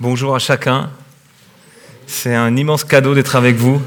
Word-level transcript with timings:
Bonjour 0.00 0.36
à 0.36 0.38
chacun. 0.38 0.90
C'est 2.06 2.32
un 2.32 2.56
immense 2.56 2.84
cadeau 2.84 3.16
d'être 3.16 3.34
avec 3.34 3.56
vous. 3.56 3.82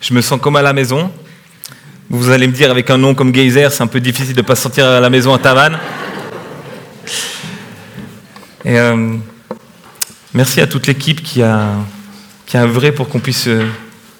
Je 0.00 0.14
me 0.14 0.22
sens 0.22 0.40
comme 0.40 0.56
à 0.56 0.62
la 0.62 0.72
maison. 0.72 1.12
Vous 2.08 2.30
allez 2.30 2.46
me 2.46 2.54
dire, 2.54 2.70
avec 2.70 2.88
un 2.88 2.96
nom 2.96 3.14
comme 3.14 3.34
Geyser, 3.34 3.68
c'est 3.70 3.82
un 3.82 3.86
peu 3.86 4.00
difficile 4.00 4.34
de 4.34 4.40
ne 4.40 4.46
pas 4.46 4.56
se 4.56 4.62
sentir 4.62 4.86
à 4.86 5.00
la 5.00 5.10
maison 5.10 5.34
à 5.34 5.38
Tavannes. 5.38 5.78
Et 8.64 8.78
euh, 8.78 9.16
merci 10.32 10.62
à 10.62 10.66
toute 10.66 10.86
l'équipe 10.86 11.22
qui 11.22 11.42
a, 11.42 11.72
qui 12.46 12.56
œuvré 12.56 12.90
pour 12.90 13.10
qu'on 13.10 13.20
puisse 13.20 13.42
se, 13.42 13.66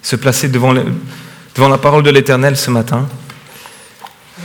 se 0.02 0.16
placer 0.16 0.50
devant, 0.50 0.74
la 0.74 1.78
parole 1.78 2.02
de 2.02 2.10
l'Éternel 2.10 2.58
ce 2.58 2.70
matin. 2.70 3.08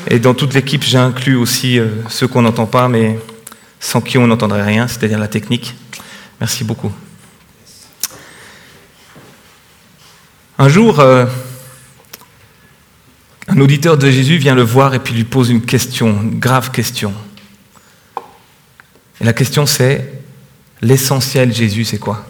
Et 0.08 0.20
dans 0.20 0.34
toute 0.34 0.54
l'équipe, 0.54 0.84
j'ai 0.84 1.00
inclus 1.00 1.36
aussi 1.36 1.78
euh, 1.78 1.88
ceux 2.08 2.30
qu'on 2.30 2.44
n'entend 2.44 2.66
pas, 2.66 2.88
mais 2.88 3.20
sans 3.82 4.00
qui 4.00 4.18
on 4.18 4.28
n'entendrait 4.28 4.64
rien, 4.64 4.88
c'est-à-dire 4.88 5.20
la 5.20 5.28
technique. 5.28 5.76
Merci 6.40 6.64
beaucoup. 6.64 6.92
Un 10.58 10.68
jour, 10.68 11.00
euh, 11.00 11.26
un 13.48 13.60
auditeur 13.60 13.98
de 13.98 14.12
Jésus 14.12 14.38
vient 14.38 14.56
le 14.56 14.62
voir 14.62 14.94
et 14.94 15.00
puis 15.00 15.14
lui 15.14 15.24
pose 15.24 15.50
une 15.50 15.66
question, 15.66 16.22
une 16.22 16.40
grave 16.40 16.72
question. 16.72 17.14
Et 19.22 19.24
la 19.24 19.34
question 19.34 19.66
c'est, 19.66 20.22
l'essentiel 20.82 21.54
Jésus 21.54 21.86
c'est 21.86 21.98
quoi? 21.98 22.26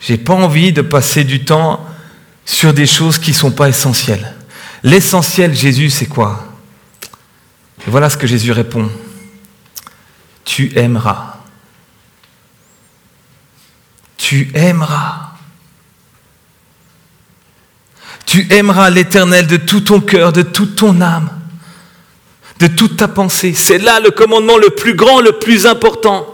J'ai 0.00 0.16
pas 0.16 0.34
envie 0.34 0.72
de 0.72 0.82
passer 0.82 1.24
du 1.24 1.44
temps 1.44 1.86
sur 2.46 2.72
des 2.72 2.86
choses 2.86 3.18
qui 3.18 3.30
ne 3.30 3.36
sont 3.36 3.52
pas 3.52 3.68
essentielles. 3.68 4.34
L'essentiel 4.82 5.54
Jésus 5.54 5.90
c'est 5.90 6.06
quoi? 6.06 6.54
Et 7.86 7.90
voilà 7.90 8.08
ce 8.10 8.16
que 8.16 8.26
Jésus 8.26 8.52
répond. 8.52 8.90
Tu 10.44 10.72
aimeras. 10.76 11.39
Tu 14.30 14.48
aimeras. 14.54 15.32
Tu 18.24 18.46
aimeras 18.52 18.88
l'Éternel 18.88 19.48
de 19.48 19.56
tout 19.56 19.80
ton 19.80 20.00
cœur, 20.00 20.32
de 20.32 20.42
toute 20.42 20.76
ton 20.76 21.00
âme, 21.00 21.30
de 22.60 22.68
toute 22.68 22.96
ta 22.96 23.08
pensée. 23.08 23.54
C'est 23.54 23.78
là 23.78 23.98
le 23.98 24.12
commandement 24.12 24.56
le 24.56 24.70
plus 24.70 24.94
grand, 24.94 25.20
le 25.20 25.40
plus 25.40 25.66
important. 25.66 26.28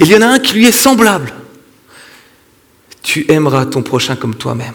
Il 0.00 0.08
y 0.08 0.16
en 0.16 0.20
a 0.20 0.26
un 0.26 0.40
qui 0.40 0.54
lui 0.54 0.66
est 0.66 0.72
semblable. 0.72 1.32
Tu 3.04 3.30
aimeras 3.30 3.66
ton 3.66 3.84
prochain 3.84 4.16
comme 4.16 4.34
toi-même. 4.34 4.74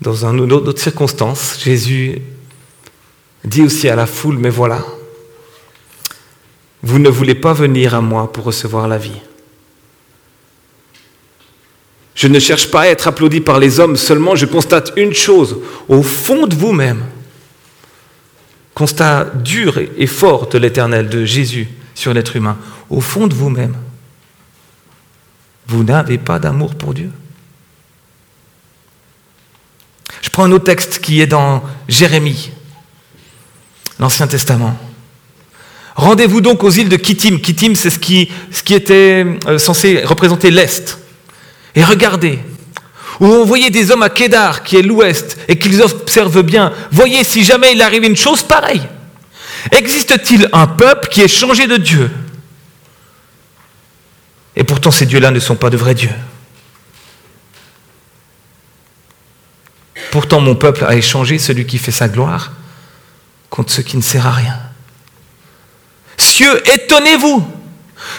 Dans 0.00 0.24
une 0.24 0.50
autre 0.50 0.80
circonstance, 0.80 1.58
Jésus 1.62 2.22
dit 3.44 3.60
aussi 3.64 3.86
à 3.86 3.96
la 3.96 4.06
foule, 4.06 4.38
mais 4.38 4.48
voilà, 4.48 4.82
vous 6.86 7.00
ne 7.00 7.08
voulez 7.08 7.34
pas 7.34 7.52
venir 7.52 7.96
à 7.96 8.00
moi 8.00 8.32
pour 8.32 8.44
recevoir 8.44 8.86
la 8.86 8.96
vie. 8.96 9.20
Je 12.14 12.28
ne 12.28 12.38
cherche 12.38 12.70
pas 12.70 12.82
à 12.82 12.86
être 12.86 13.08
applaudi 13.08 13.40
par 13.40 13.58
les 13.58 13.80
hommes, 13.80 13.96
seulement 13.96 14.36
je 14.36 14.46
constate 14.46 14.92
une 14.96 15.12
chose, 15.12 15.58
au 15.88 16.04
fond 16.04 16.46
de 16.46 16.54
vous-même, 16.54 17.02
constat 18.72 19.24
dur 19.24 19.80
et 19.98 20.06
fort 20.06 20.48
de 20.48 20.58
l'éternel, 20.58 21.08
de 21.08 21.24
Jésus 21.24 21.68
sur 21.96 22.14
l'être 22.14 22.36
humain, 22.36 22.56
au 22.88 23.00
fond 23.00 23.26
de 23.26 23.34
vous-même, 23.34 23.74
vous 25.66 25.82
n'avez 25.82 26.18
pas 26.18 26.38
d'amour 26.38 26.76
pour 26.76 26.94
Dieu. 26.94 27.10
Je 30.22 30.30
prends 30.30 30.44
un 30.44 30.52
autre 30.52 30.64
texte 30.66 31.00
qui 31.00 31.20
est 31.20 31.26
dans 31.26 31.64
Jérémie, 31.88 32.52
l'Ancien 33.98 34.28
Testament. 34.28 34.78
Rendez-vous 35.96 36.42
donc 36.42 36.62
aux 36.62 36.70
îles 36.70 36.90
de 36.90 36.96
Kittim. 36.96 37.38
Kittim, 37.38 37.74
c'est 37.74 37.88
ce 37.88 37.98
qui, 37.98 38.28
était 38.68 39.26
euh, 39.46 39.58
censé 39.58 40.02
représenter 40.04 40.50
l'Est. 40.50 40.98
Et 41.74 41.82
regardez, 41.82 42.38
où 43.18 43.26
on 43.26 43.46
voyait 43.46 43.70
des 43.70 43.90
hommes 43.90 44.02
à 44.02 44.10
Kédar, 44.10 44.62
qui 44.62 44.76
est 44.76 44.82
l'Ouest, 44.82 45.38
et 45.48 45.58
qu'ils 45.58 45.80
observent 45.80 46.42
bien. 46.42 46.72
Voyez 46.90 47.24
si 47.24 47.42
jamais 47.42 47.72
il 47.72 47.80
arrive 47.80 48.04
une 48.04 48.16
chose 48.16 48.42
pareille. 48.42 48.86
Existe-t-il 49.72 50.50
un 50.52 50.66
peuple 50.66 51.08
qui 51.08 51.22
est 51.22 51.28
changé 51.28 51.66
de 51.66 51.78
Dieu? 51.78 52.10
Et 54.54 54.64
pourtant, 54.64 54.90
ces 54.90 55.06
dieux-là 55.06 55.30
ne 55.30 55.40
sont 55.40 55.56
pas 55.56 55.70
de 55.70 55.78
vrais 55.78 55.94
dieux. 55.94 56.14
Pourtant, 60.10 60.40
mon 60.40 60.54
peuple 60.54 60.84
a 60.84 60.94
échangé 60.94 61.38
celui 61.38 61.66
qui 61.66 61.78
fait 61.78 61.90
sa 61.90 62.08
gloire 62.08 62.52
contre 63.48 63.72
ce 63.72 63.80
qui 63.80 63.96
ne 63.96 64.02
sert 64.02 64.26
à 64.26 64.32
rien. 64.32 64.65
Cieux, 66.36 66.62
étonnez-vous, 66.70 67.42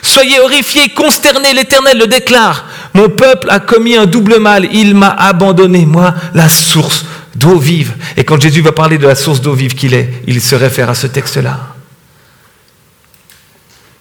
soyez 0.02 0.40
horrifiés, 0.40 0.90
consternés, 0.90 1.54
l'Éternel 1.54 2.00
le 2.00 2.08
déclare. 2.08 2.66
Mon 2.96 3.10
peuple 3.10 3.48
a 3.52 3.60
commis 3.60 3.96
un 3.96 4.08
double 4.08 4.40
mal, 4.40 4.68
il 4.74 4.96
m'a 4.96 5.10
abandonné, 5.10 5.86
moi, 5.86 6.16
la 6.34 6.50
source 6.50 7.06
d'eau 7.36 7.60
vive. 7.60 7.94
Et 8.16 8.24
quand 8.24 8.42
Jésus 8.42 8.62
va 8.62 8.72
parler 8.72 8.98
de 8.98 9.06
la 9.06 9.14
source 9.14 9.40
d'eau 9.40 9.54
vive 9.54 9.76
qu'il 9.76 9.94
est, 9.94 10.10
il 10.26 10.42
se 10.42 10.56
réfère 10.56 10.90
à 10.90 10.96
ce 10.96 11.06
texte-là. 11.06 11.76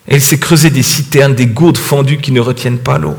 Et 0.09 0.15
il 0.15 0.23
s'est 0.23 0.39
creusé 0.39 0.71
des 0.71 0.83
citernes, 0.83 1.35
des 1.35 1.49
gourdes 1.49 1.77
fendues 1.77 2.17
qui 2.17 2.33
ne 2.33 2.41
retiennent 2.41 2.79
pas 2.79 2.97
l'eau. 2.97 3.19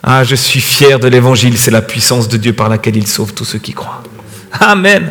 Ah, 0.00 0.22
je 0.22 0.36
suis 0.36 0.60
fier 0.60 1.00
de 1.00 1.08
l'évangile, 1.08 1.58
c'est 1.58 1.72
la 1.72 1.82
puissance 1.82 2.28
de 2.28 2.36
Dieu 2.36 2.52
par 2.52 2.68
laquelle 2.68 2.96
il 2.96 3.08
sauve 3.08 3.34
tous 3.34 3.44
ceux 3.44 3.58
qui 3.58 3.72
croient. 3.72 4.04
Amen. 4.60 5.10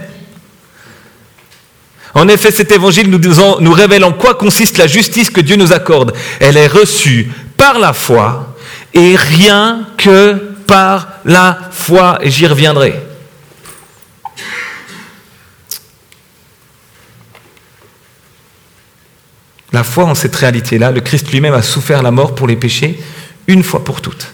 En 2.16 2.28
effet, 2.28 2.52
cet 2.52 2.72
évangile 2.72 3.10
nous, 3.10 3.74
révèle 3.74 4.04
en 4.04 4.14
quoi 4.14 4.36
consiste 4.36 4.78
la 4.78 4.88
justice 4.88 5.30
que 5.30 5.42
Dieu 5.42 5.56
nous 5.56 5.74
accorde. 5.74 6.14
Elle 6.40 6.58
est 6.58 6.68
reçue 6.68 7.32
par 7.58 7.80
la 7.80 7.94
foi 7.94 8.56
et 8.94 9.16
rien 9.16 9.88
que 9.98 10.34
par 10.68 11.08
la 11.26 11.58
foi, 11.72 12.20
et 12.22 12.30
j'y 12.30 12.46
reviendrai. 12.46 13.00
La 19.72 19.84
foi 19.84 20.06
en 20.06 20.14
cette 20.14 20.36
réalité-là, 20.36 20.92
le 20.92 21.02
Christ 21.02 21.32
lui-même 21.32 21.56
a 21.56 21.64
souffert 21.64 22.04
la 22.04 22.12
mort 22.12 22.36
pour 22.36 22.48
les 22.48 22.56
péchés 22.56 23.02
une 23.48 23.64
fois 23.64 23.84
pour 23.84 24.02
toutes. 24.02 24.32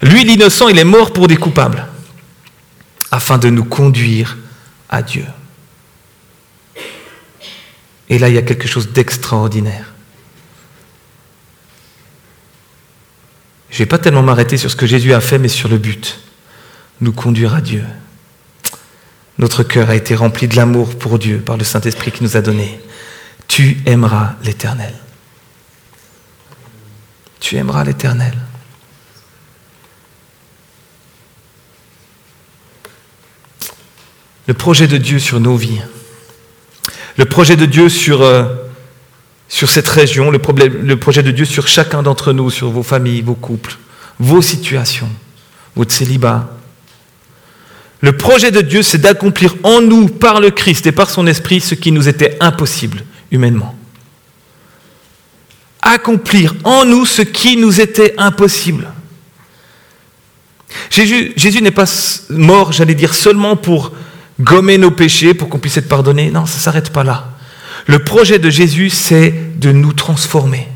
Lui, 0.00 0.24
l'innocent, 0.24 0.68
il 0.68 0.78
est 0.78 0.84
mort 0.84 1.12
pour 1.12 1.28
des 1.28 1.36
coupables, 1.36 1.86
afin 3.10 3.36
de 3.36 3.50
nous 3.50 3.64
conduire 3.64 4.38
à 4.88 5.02
Dieu. 5.02 5.24
Et 8.08 8.18
là, 8.18 8.28
il 8.28 8.34
y 8.34 8.38
a 8.38 8.42
quelque 8.42 8.68
chose 8.68 8.92
d'extraordinaire. 8.92 9.92
Je 13.70 13.76
ne 13.76 13.78
vais 13.80 13.86
pas 13.86 13.98
tellement 13.98 14.22
m'arrêter 14.22 14.56
sur 14.56 14.70
ce 14.70 14.76
que 14.76 14.86
Jésus 14.86 15.12
a 15.12 15.20
fait, 15.20 15.38
mais 15.38 15.48
sur 15.48 15.68
le 15.68 15.78
but, 15.78 16.20
nous 17.00 17.12
conduire 17.12 17.54
à 17.54 17.60
Dieu. 17.60 17.84
Notre 19.38 19.62
cœur 19.62 19.90
a 19.90 19.96
été 19.96 20.14
rempli 20.14 20.48
de 20.48 20.56
l'amour 20.56 20.96
pour 20.96 21.18
Dieu 21.18 21.38
par 21.38 21.56
le 21.56 21.64
Saint-Esprit 21.64 22.10
qui 22.10 22.22
nous 22.22 22.36
a 22.36 22.40
donné. 22.40 22.80
Tu 23.48 23.78
aimeras 23.86 24.34
l'Éternel. 24.42 24.94
Tu 27.40 27.56
aimeras 27.56 27.84
l'Éternel. 27.84 28.34
Le 34.46 34.54
projet 34.54 34.86
de 34.86 34.96
Dieu 34.96 35.18
sur 35.18 35.40
nos 35.40 35.56
vies, 35.56 35.82
le 37.16 37.24
projet 37.24 37.56
de 37.56 37.66
Dieu 37.66 37.88
sur, 37.88 38.22
euh, 38.22 38.44
cette 39.48 39.88
région, 39.88 40.30
le, 40.30 40.38
projet 40.38 41.22
de 41.22 41.30
Dieu 41.30 41.44
sur 41.44 41.68
chacun 41.68 42.02
d'entre 42.02 42.32
nous, 42.32 42.50
sur 42.50 42.70
vos 42.70 42.82
familles, 42.82 43.22
vos 43.22 43.34
couples, 43.34 43.76
vos 44.18 44.42
situations, 44.42 45.08
votre 45.74 45.92
célibat. 45.92 46.50
Le 48.00 48.16
projet 48.16 48.50
de 48.50 48.60
Dieu, 48.60 48.82
c'est 48.82 48.98
d'accomplir 48.98 49.56
en 49.62 49.80
nous, 49.80 50.08
par 50.08 50.40
le 50.40 50.50
Christ 50.50 50.86
et 50.86 50.92
par 50.92 51.08
son 51.08 51.26
Esprit, 51.26 51.60
ce 51.60 51.74
qui 51.74 51.92
nous 51.92 52.08
était 52.08 52.36
impossible 52.40 53.04
humainement. 53.30 53.74
Accomplir 55.80 56.54
en 56.64 56.84
nous 56.84 57.06
ce 57.06 57.22
qui 57.22 57.56
nous 57.56 57.80
était 57.80 58.14
impossible. 58.18 58.92
Jésus, 60.90 61.62
n'est 61.62 61.70
pas 61.70 61.86
mort, 62.28 62.72
j'allais 62.72 62.94
dire, 62.94 63.14
seulement 63.14 63.56
pour 63.56 63.92
gommer 64.40 64.78
nos 64.78 64.90
péchés, 64.90 65.34
pour 65.34 65.48
qu'on 65.48 65.58
puisse 65.58 65.76
être 65.76 65.88
pardonné. 65.88 66.30
Non, 66.30 66.46
ça 66.46 66.56
ne 66.56 66.62
s'arrête 66.62 66.90
pas 66.90 67.04
là. 67.04 67.30
Le 67.86 68.00
projet 68.00 68.38
de 68.38 68.50
Jésus, 68.50 68.90
c'est 68.90 69.58
de 69.58 69.72
nous 69.72 69.92
transformer. 69.92 70.68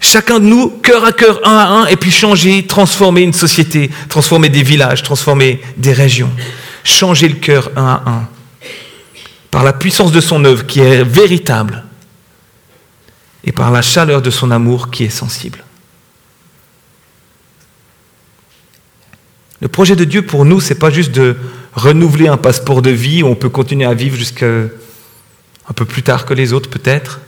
Chacun 0.00 0.38
de 0.38 0.44
nous, 0.44 0.68
cœur 0.68 1.04
à 1.04 1.12
cœur, 1.12 1.40
un 1.46 1.56
à 1.56 1.66
un, 1.66 1.86
et 1.86 1.96
puis 1.96 2.10
changer, 2.10 2.66
transformer 2.66 3.22
une 3.22 3.32
société, 3.32 3.90
transformer 4.08 4.48
des 4.48 4.62
villages, 4.62 5.02
transformer 5.02 5.60
des 5.76 5.92
régions. 5.92 6.30
Changer 6.82 7.28
le 7.28 7.36
cœur 7.36 7.70
un 7.76 7.86
à 7.86 8.10
un. 8.10 8.28
Par 9.50 9.64
la 9.64 9.72
puissance 9.72 10.12
de 10.12 10.20
son 10.20 10.44
œuvre 10.44 10.66
qui 10.66 10.80
est 10.80 11.04
véritable. 11.04 11.84
Et 13.44 13.52
par 13.52 13.70
la 13.70 13.82
chaleur 13.82 14.20
de 14.20 14.30
son 14.30 14.50
amour 14.50 14.90
qui 14.90 15.04
est 15.04 15.10
sensible. 15.10 15.64
Le 19.60 19.68
projet 19.68 19.96
de 19.96 20.04
Dieu 20.04 20.22
pour 20.22 20.44
nous, 20.44 20.60
c'est 20.60 20.74
pas 20.74 20.90
juste 20.90 21.12
de 21.12 21.36
renouveler 21.74 22.28
un 22.28 22.36
passeport 22.36 22.82
de 22.82 22.90
vie 22.90 23.22
où 23.22 23.26
on 23.26 23.34
peut 23.34 23.48
continuer 23.48 23.84
à 23.84 23.94
vivre 23.94 24.16
jusqu'à 24.16 24.46
un 24.46 25.72
peu 25.74 25.84
plus 25.84 26.02
tard 26.02 26.24
que 26.24 26.34
les 26.34 26.52
autres 26.52 26.70
peut-être, 26.70 27.20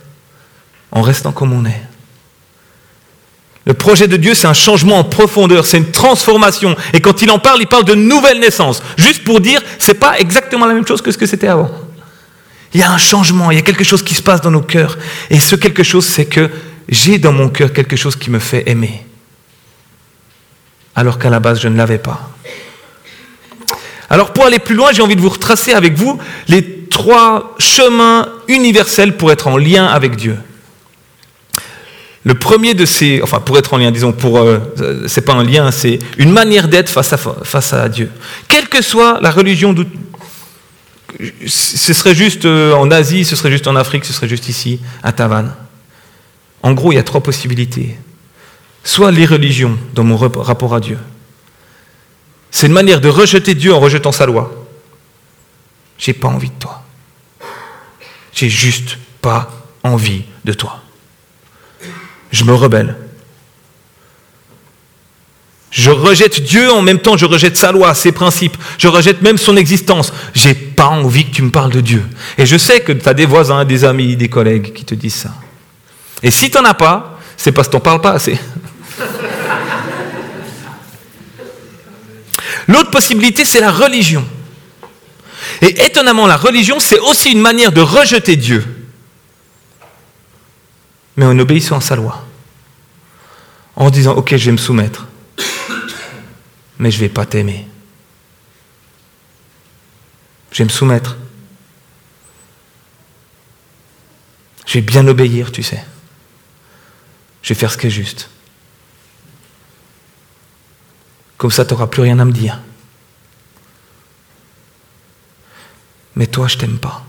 en 0.93 1.03
restant 1.03 1.33
comme 1.33 1.53
on 1.53 1.65
est. 1.65 1.83
Le 3.65 3.75
projet 3.75 4.07
de 4.07 4.17
Dieu, 4.17 4.35
c'est 4.35 4.47
un 4.47 4.55
changement 4.55 4.99
en 4.99 5.05
profondeur, 5.05 5.67
c'est 5.67 5.79
une 5.79 5.91
transformation. 5.91 6.77
Et 6.93 7.01
quand 7.01 7.21
il 7.23 7.31
en 7.31 7.41
parle, 7.41 7.61
il 7.61 7.67
parle 7.67 7.85
de 7.85 7.97
nouvelle 7.97 8.39
naissance. 8.39 8.81
Juste 8.97 9.25
pour 9.25 9.41
dire, 9.41 9.61
c'est 9.81 9.95
pas 9.95 10.21
exactement 10.21 10.67
la 10.67 10.75
même 10.75 10.87
chose 10.87 11.03
que 11.03 11.11
ce 11.11 11.19
que 11.19 11.27
c'était 11.27 11.49
avant. 11.49 11.71
Il 12.73 12.81
y 12.81 12.85
a 12.85 12.93
un 12.93 12.99
changement, 12.99 13.51
il 13.51 13.57
y 13.57 13.59
a 13.59 13.63
quelque 13.63 13.83
chose 13.83 14.05
qui 14.05 14.15
se 14.15 14.23
passe 14.23 14.41
dans 14.41 14.53
nos 14.53 14.61
cœurs. 14.61 14.97
Et 15.31 15.41
ce 15.41 15.57
quelque 15.57 15.83
chose, 15.83 16.07
c'est 16.07 16.27
que 16.27 16.49
j'ai 16.89 17.19
dans 17.19 17.33
mon 17.33 17.49
cœur 17.49 17.73
quelque 17.73 17.97
chose 17.97 18.15
qui 18.15 18.31
me 18.31 18.39
fait 18.39 18.69
aimer. 18.71 19.05
Alors 20.95 21.19
qu'à 21.19 21.31
la 21.31 21.41
base, 21.41 21.61
je 21.61 21.67
ne 21.67 21.77
l'avais 21.77 21.99
pas. 21.99 22.31
Alors 24.11 24.33
pour 24.33 24.45
aller 24.45 24.59
plus 24.59 24.75
loin, 24.75 24.93
j'ai 24.93 25.03
envie 25.03 25.17
de 25.17 25.21
vous 25.21 25.29
retracer 25.29 25.73
avec 25.73 25.95
vous 25.95 26.19
les 26.49 26.87
trois 26.89 27.55
chemins 27.59 28.29
universels 28.49 29.17
pour 29.17 29.33
être 29.33 29.49
en 29.49 29.57
lien 29.57 29.87
avec 29.87 30.17
Dieu. 30.17 30.37
Le 32.25 32.35
premier 32.35 32.75
de 32.75 32.85
ces, 32.85 33.21
enfin 33.23 33.39
pour 33.39 33.57
être 33.57 33.75
en 33.75 33.79
lien, 33.79 33.93
disons, 33.93 34.13
pour, 34.13 34.39
euh, 34.39 34.59
c'est 35.07 35.21
pas 35.21 35.35
un 35.35 35.45
lien, 35.45 35.71
c'est 35.71 36.01
une 36.19 36.33
manière 36.33 36.67
d'être 36.67 36.89
face 36.89 37.73
à, 37.73 37.89
Dieu. 37.89 38.11
Quelle 38.49 38.69
que 38.69 38.83
soit 38.83 39.21
la 39.21 39.31
religion, 39.31 39.75
ce 41.47 41.93
serait 41.93 42.17
juste 42.17 42.45
euh, 42.45 42.75
en 42.75 42.91
Asie, 42.91 43.25
ce 43.25 43.37
serait 43.37 43.53
juste 43.53 43.69
en 43.69 43.77
Afrique, 43.77 44.05
ce 44.05 44.13
serait 44.13 44.29
juste 44.29 44.49
ici, 44.49 44.81
à 45.05 45.13
Tavannes. 45.13 45.55
En 46.65 46.73
gros, 46.73 46.91
il 46.91 46.97
y 46.97 46.99
a 46.99 47.05
trois 47.05 47.23
possibilités. 47.23 47.97
Soit 48.83 49.13
l'irreligion 49.13 49.79
dans 49.95 50.03
mon 50.03 50.17
rapport 50.17 50.75
à 50.75 50.81
Dieu. 50.81 50.99
C'est 52.57 52.69
une 52.69 52.73
manière 52.73 53.01
de 53.01 53.09
rejeter 53.09 53.55
Dieu 53.55 53.75
en 53.75 53.81
rejetant 53.81 54.13
sa 54.13 54.25
loi. 54.25 54.51
J'ai 55.99 56.13
pas 56.13 56.29
envie 56.29 56.49
de 56.49 56.59
toi. 56.59 56.83
J'ai 58.33 58.49
juste 58.49 58.99
pas 59.21 59.51
envie 59.83 60.25
de 60.45 60.53
toi 60.53 60.81
je 62.37 62.45
me 62.45 62.55
rebelle. 62.55 62.97
Je 65.71 65.91
rejette 65.91 66.43
Dieu 66.43 66.71
en 66.71 66.81
même 66.81 67.01
temps, 67.01 67.17
je 67.17 67.27
rejette 67.27 67.57
sa 67.57 67.73
loi, 67.73 67.95
ses 67.95 68.13
principes, 68.13 68.57
je 68.79 68.89
rejette 68.89 69.21
même 69.21 69.37
son 69.37 69.57
existence. 69.57 70.13
J'ai 70.35 70.55
pas 70.55 70.87
envie 70.87 71.27
que 71.27 71.35
tu 71.35 71.43
me 71.43 71.51
parles 71.51 71.73
de 71.73 71.81
Dieu. 71.81 72.03
Et 72.39 72.47
je 72.47 72.57
sais 72.57 72.81
que 72.81 72.93
tu 72.93 73.07
as 73.09 73.15
des 73.15 73.27
voisins, 73.27 73.65
des 73.65 73.85
amis, 73.85 74.17
des 74.17 74.29
collègues 74.29 74.73
qui 74.73 74.85
te 74.85 74.95
disent 74.95 75.15
ça. 75.15 75.31
Et 76.23 76.31
si 76.31 76.51
tu 76.51 76.57
n'en 76.57 76.65
as 76.65 76.75
pas, 76.75 77.21
c'est 77.37 77.53
parce 77.53 77.69
que 77.69 77.73
tu 77.73 77.77
n'en 77.77 77.83
parles 77.83 78.01
pas 78.01 78.13
assez. 78.13 78.39
L'autre 82.69 82.91
possibilité, 82.91 83.45
c'est 83.45 83.61
la 83.61 83.71
religion. 83.71 84.27
Et 85.63 85.85
étonnamment, 85.85 86.27
la 86.27 86.37
religion, 86.37 86.81
c'est 86.81 86.99
aussi 86.99 87.33
une 87.33 87.41
manière 87.41 87.73
de 87.73 87.81
rejeter 87.81 88.37
Dieu 88.37 88.65
mais 91.17 91.25
en 91.25 91.39
obéissant 91.39 91.79
à 91.79 91.81
sa 91.81 91.97
loi. 91.97 92.27
En 93.75 93.91
disant, 93.91 94.15
ok, 94.15 94.37
je 94.37 94.47
vais 94.47 94.53
me 94.53 94.57
soumettre, 94.57 95.07
mais 96.79 96.91
je 96.91 96.97
ne 96.97 97.01
vais 97.01 97.09
pas 97.09 97.27
t'aimer. 97.27 97.67
Je 100.53 100.59
vais 100.59 100.65
me 100.65 100.71
soumettre. 100.71 101.17
Je 104.67 104.75
vais 104.75 104.81
bien 104.81 105.07
obéir, 105.07 105.53
tu 105.53 105.63
sais. 105.63 105.85
Je 107.43 107.51
vais 107.51 107.59
faire 107.59 107.71
ce 107.71 107.79
qui 107.79 107.87
est 107.87 107.91
juste. 107.91 108.31
Comme 111.37 111.51
ça, 111.51 111.65
tu 111.65 111.75
n'auras 111.75 111.87
plus 111.87 112.03
rien 112.03 112.19
à 112.19 112.25
me 112.25 112.33
dire. 112.33 112.61
Mais 116.15 116.27
toi, 116.27 116.49
je 116.49 116.57
t'aime 116.57 116.79
pas. 116.79 117.05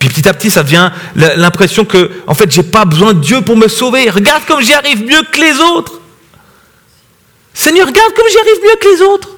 Puis 0.00 0.08
petit 0.08 0.28
à 0.28 0.34
petit, 0.34 0.50
ça 0.50 0.62
devient 0.62 0.90
l'impression 1.14 1.84
que, 1.84 2.10
en 2.26 2.34
fait, 2.34 2.50
j'ai 2.50 2.62
pas 2.62 2.84
besoin 2.84 3.14
de 3.14 3.20
Dieu 3.20 3.40
pour 3.42 3.56
me 3.56 3.68
sauver. 3.68 4.10
Regarde 4.10 4.44
comme 4.44 4.60
j'y 4.60 4.74
arrive 4.74 5.04
mieux 5.04 5.22
que 5.22 5.40
les 5.40 5.58
autres. 5.60 6.00
Seigneur, 7.54 7.86
regarde 7.86 8.12
comme 8.14 8.26
j'y 8.28 8.38
arrive 8.38 8.62
mieux 8.62 8.76
que 8.80 8.88
les 8.94 9.02
autres. 9.02 9.28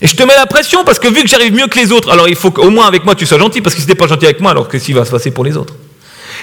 Et 0.00 0.06
je 0.06 0.14
te 0.14 0.22
mets 0.22 0.36
la 0.36 0.46
pression 0.46 0.84
parce 0.84 0.98
que 0.98 1.08
vu 1.08 1.22
que 1.22 1.28
j'arrive 1.28 1.52
mieux 1.52 1.66
que 1.66 1.78
les 1.78 1.90
autres, 1.90 2.10
alors 2.10 2.28
il 2.28 2.36
faut 2.36 2.52
qu'au 2.52 2.70
moins 2.70 2.86
avec 2.86 3.04
moi 3.04 3.16
tu 3.16 3.26
sois 3.26 3.38
gentil, 3.38 3.60
parce 3.60 3.74
que 3.74 3.80
si 3.80 3.86
tu 3.86 3.92
n'es 3.92 3.98
pas 3.98 4.06
gentil 4.06 4.26
avec 4.26 4.40
moi, 4.40 4.52
alors 4.52 4.68
que 4.68 4.78
s'il 4.78 4.94
va 4.94 5.04
se 5.04 5.10
passer 5.10 5.32
pour 5.32 5.44
les 5.44 5.56
autres? 5.56 5.74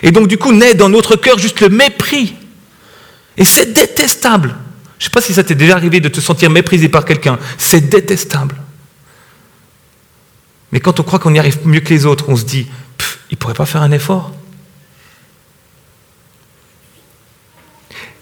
Et 0.03 0.12
donc 0.12 0.27
du 0.27 0.38
coup 0.38 0.51
naît 0.51 0.74
dans 0.74 0.89
notre 0.89 1.15
cœur 1.15 1.38
juste 1.38 1.62
le 1.62 1.69
mépris. 1.69 2.36
Et 3.38 3.45
c'est 3.45 3.74
détestable. 3.74 4.56
Je 4.97 5.03
ne 5.03 5.09
sais 5.09 5.09
pas 5.09 5.21
si 5.21 5.33
ça 5.33 5.44
t'est 5.44 5.56
déjà 5.56 5.75
arrivé 5.75 6.00
de 6.00 6.09
te 6.09 6.19
sentir 6.19 6.50
méprisé 6.50 6.89
par 6.89 7.06
quelqu'un. 7.06 7.38
C'est 7.57 7.89
détestable. 7.89 8.56
Mais 10.71 10.80
quand 10.80 11.00
on 11.00 11.03
croit 11.03 11.19
qu'on 11.19 11.33
y 11.33 11.39
arrive 11.39 11.59
mieux 11.65 11.81
que 11.81 11.89
les 11.89 12.06
autres, 12.06 12.25
on 12.30 12.36
se 12.36 12.44
dit, 12.44 12.68
il 13.30 13.33
ne 13.33 13.38
pourrait 13.38 13.53
pas 13.53 13.65
faire 13.65 13.81
un 13.81 13.92
effort. 13.92 14.31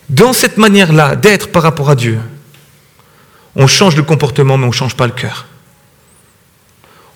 Dans 0.10 0.34
cette 0.34 0.58
manière-là 0.58 1.16
d'être 1.16 1.52
par 1.52 1.64
rapport 1.64 1.90
à 1.90 1.96
Dieu, 1.96 2.20
on 3.56 3.68
change 3.68 3.96
le 3.96 4.04
comportement, 4.04 4.58
mais 4.58 4.66
on 4.66 4.70
ne 4.70 4.74
change 4.74 4.96
pas 4.96 5.08
le 5.08 5.14
cœur. 5.14 5.46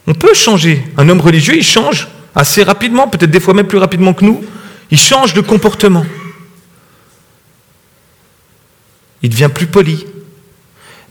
On 0.06 0.14
peut 0.14 0.34
changer. 0.34 0.84
Un 0.98 1.10
homme 1.10 1.20
religieux, 1.20 1.58
il 1.58 1.64
change 1.64 2.08
assez 2.36 2.64
rapidement, 2.64 3.08
peut-être 3.08 3.32
des 3.32 3.40
fois 3.40 3.54
même 3.54 3.68
plus 3.68 3.78
rapidement 3.78 4.14
que 4.14 4.26
nous. 4.26 4.44
Il 4.92 5.00
change 5.00 5.34
de 5.34 5.42
comportement. 5.42 6.06
Il 9.22 9.30
devient 9.30 9.50
plus 9.54 9.68
poli. 9.68 10.06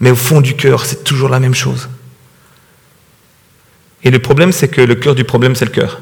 Mais 0.01 0.11
au 0.11 0.17
fond 0.17 0.41
du 0.41 0.55
cœur, 0.55 0.85
c'est 0.85 1.05
toujours 1.05 1.29
la 1.29 1.41
même 1.41 1.55
chose. 1.55 1.89
Et 4.05 4.11
le 4.11 4.19
problème, 4.19 4.53
c'est 4.53 4.69
que 4.69 4.81
le 4.81 4.95
cœur 4.95 5.15
du 5.15 5.25
problème, 5.25 5.55
c'est 5.57 5.65
le 5.65 5.71
cœur. 5.71 6.01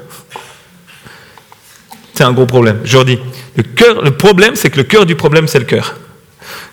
C'est 2.13 2.23
un 2.23 2.33
gros 2.33 2.45
problème. 2.45 2.81
Je 2.83 2.97
dis, 3.03 3.19
le, 3.55 3.63
cœur, 3.63 4.01
le 4.01 4.11
problème, 4.11 4.55
c'est 4.55 4.69
que 4.69 4.77
le 4.77 4.83
cœur 4.83 5.05
du 5.05 5.15
problème, 5.15 5.47
c'est 5.47 5.59
le 5.59 5.65
cœur. 5.65 5.97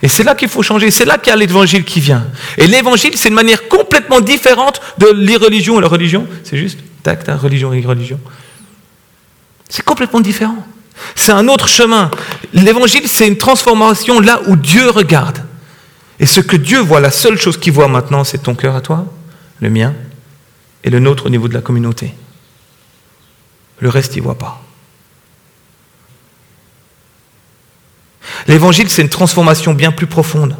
Et 0.03 0.09
c'est 0.09 0.25
là 0.25 0.35
qu'il 0.35 0.49
faut 0.49 0.63
changer, 0.63 0.91
c'est 0.91 1.05
là 1.05 1.17
qu'il 1.17 1.31
y 1.31 1.33
a 1.33 1.37
l'évangile 1.37 1.85
qui 1.85 2.01
vient. 2.01 2.27
Et 2.59 2.67
l'évangile, 2.67 3.13
c'est 3.17 3.29
une 3.29 3.35
manière 3.35 3.69
complètement 3.69 4.21
différente 4.21 4.81
de 4.99 5.09
l'irreligion 5.13 5.79
la 5.81 5.89
religion. 5.89 6.27
C'est 6.45 6.59
juste, 6.59 6.79
tac, 7.03 7.25
tac, 7.25 7.41
religion 7.41 7.73
et 7.73 7.81
religion. 7.83 8.21
C'est 9.69 9.85
complètement 9.85 10.21
différent. 10.21 10.67
C'est 11.15 11.33
un 11.33 11.49
autre 11.49 11.69
chemin. 11.69 12.11
L'évangile, 12.53 13.09
c'est 13.09 13.27
une 13.27 13.39
transformation 13.39 14.21
là 14.21 14.41
où 14.47 14.57
Dieu 14.57 14.91
regarde. 14.91 15.45
Et 16.21 16.27
ce 16.27 16.41
que 16.41 16.57
Dieu 16.57 16.79
voit, 16.81 17.01
la 17.01 17.11
seule 17.11 17.39
chose 17.39 17.59
qu'il 17.59 17.73
voit 17.73 17.89
maintenant, 17.89 18.25
c'est 18.25 18.39
ton 18.39 18.55
cœur 18.55 18.77
à 18.77 18.81
toi, 18.81 19.07
le 19.61 19.71
mien, 19.71 19.95
et 20.85 20.91
le 20.91 21.01
nôtre 21.01 21.27
au 21.27 21.31
niveau 21.31 21.49
de 21.49 21.55
la 21.55 21.61
communauté. 21.61 22.15
Le 23.81 23.89
reste, 23.89 24.15
il 24.15 24.19
ne 24.19 24.25
voit 24.25 24.39
pas. 24.39 24.63
L'évangile, 28.47 28.89
c'est 28.89 29.03
une 29.03 29.09
transformation 29.09 29.75
bien 29.75 29.93
plus 29.93 30.07
profonde. 30.07 30.57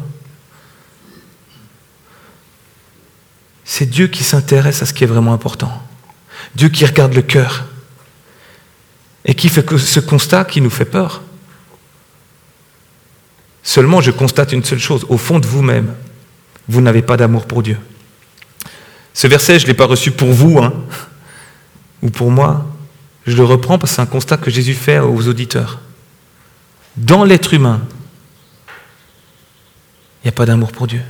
C'est 3.63 3.85
Dieu 3.85 4.07
qui 4.07 4.23
s'intéresse 4.23 4.81
à 4.81 4.85
ce 4.85 4.93
qui 4.93 5.03
est 5.03 5.07
vraiment 5.07 5.33
important. 5.33 5.81
Dieu 6.55 6.69
qui 6.69 6.85
regarde 6.85 7.13
le 7.13 7.21
cœur 7.21 7.65
et 9.25 9.33
qui 9.35 9.49
fait 9.49 9.77
ce 9.77 9.99
constat 9.99 10.45
qui 10.45 10.61
nous 10.61 10.69
fait 10.69 10.85
peur. 10.85 11.21
Seulement, 13.63 14.01
je 14.01 14.11
constate 14.11 14.51
une 14.51 14.63
seule 14.63 14.79
chose. 14.79 15.05
Au 15.07 15.17
fond 15.17 15.39
de 15.39 15.47
vous-même, 15.47 15.93
vous 16.67 16.81
n'avez 16.81 17.01
pas 17.01 17.17
d'amour 17.17 17.45
pour 17.45 17.63
Dieu. 17.63 17.77
Ce 19.13 19.27
verset, 19.27 19.59
je 19.59 19.63
ne 19.63 19.67
l'ai 19.67 19.73
pas 19.73 19.85
reçu 19.85 20.11
pour 20.11 20.33
vous 20.33 20.59
hein, 20.59 20.73
ou 22.01 22.09
pour 22.09 22.31
moi. 22.31 22.65
Je 23.25 23.37
le 23.37 23.43
reprends 23.45 23.79
parce 23.79 23.91
que 23.91 23.95
c'est 23.95 24.01
un 24.01 24.05
constat 24.05 24.37
que 24.37 24.51
Jésus 24.51 24.73
fait 24.73 24.99
aux 24.99 25.27
auditeurs. 25.27 25.79
Dans 26.97 27.23
l'être 27.23 27.53
humain, 27.53 27.81
il 30.21 30.27
n'y 30.27 30.29
a 30.29 30.33
pas 30.33 30.45
d'amour 30.45 30.71
pour 30.71 30.87
Dieu. 30.87 31.01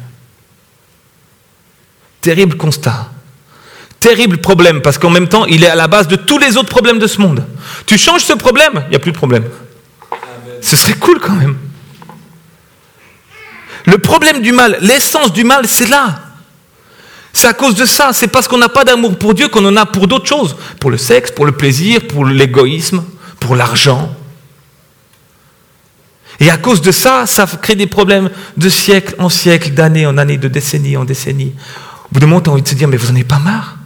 Terrible 2.22 2.56
constat. 2.56 3.12
Terrible 4.04 4.40
problème, 4.40 4.82
parce 4.82 4.98
qu'en 4.98 5.10
même 5.10 5.30
temps, 5.30 5.46
il 5.46 5.64
est 5.64 5.70
à 5.70 5.76
la 5.76 5.88
base 5.88 6.10
de 6.10 6.18
tous 6.18 6.38
les 6.38 6.58
autres 6.58 6.68
problèmes 6.68 7.00
de 7.00 7.08
ce 7.08 7.22
monde. 7.22 7.46
Tu 7.86 7.98
changes 7.98 8.20
ce 8.20 8.34
problème, 8.34 8.84
il 8.88 8.90
n'y 8.90 8.96
a 8.98 9.00
plus 9.00 9.14
de 9.14 9.18
problème. 9.18 9.46
Ce 10.60 10.76
serait 10.76 10.96
cool 10.96 11.22
quand 11.22 11.32
même. 11.32 11.56
Le 13.86 13.98
problème 13.98 14.42
du 14.42 14.52
mal, 14.52 14.78
l'essence 14.82 15.32
du 15.32 15.46
mal, 15.46 15.70
c'est 15.70 15.88
là. 15.88 16.20
C'est 17.32 17.48
à 17.48 17.54
cause 17.54 17.76
de 17.76 17.86
ça, 17.86 18.12
c'est 18.12 18.28
parce 18.28 18.50
qu'on 18.50 18.58
n'a 18.58 18.68
pas 18.68 18.84
d'amour 18.84 19.18
pour 19.18 19.34
Dieu 19.36 19.48
qu'on 19.48 19.66
en 19.66 19.78
a 19.78 19.86
pour 19.86 20.10
d'autres 20.10 20.28
choses, 20.28 20.58
pour 20.82 20.92
le 20.92 20.98
sexe, 20.98 21.32
pour 21.32 21.46
le 21.46 21.54
plaisir, 21.54 22.02
pour 22.06 22.26
l'égoïsme, 22.26 23.06
pour 23.40 23.56
l'argent. 23.56 24.14
Et 26.42 26.50
à 26.50 26.58
cause 26.58 26.82
de 26.82 26.92
ça, 26.92 27.26
ça 27.26 27.48
crée 27.62 27.76
des 27.76 27.88
problèmes 27.88 28.30
de 28.58 28.68
siècle 28.68 29.16
en 29.18 29.30
siècle, 29.30 29.72
d'année 29.72 30.06
en 30.06 30.18
année, 30.18 30.36
de 30.36 30.50
décennie 30.50 30.98
en 30.98 31.06
décennie. 31.06 31.54
Au 32.04 32.08
bout 32.12 32.20
d'un 32.20 32.28
moment, 32.28 32.42
tu 32.42 32.50
as 32.50 32.54
envie 32.54 32.64
de 32.64 32.68
se 32.68 32.76
dire, 32.76 32.90
mais 32.90 32.98
vous 32.98 33.08
n'en 33.08 33.16
avez 33.16 33.24
pas 33.24 33.40
marre? 33.40 33.78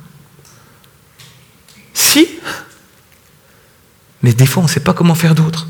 Si 2.07 2.27
Mais 4.23 4.33
des 4.33 4.45
fois, 4.45 4.63
on 4.63 4.65
ne 4.65 4.71
sait 4.71 4.79
pas 4.79 4.93
comment 4.93 5.15
faire 5.15 5.35
d'autre. 5.35 5.67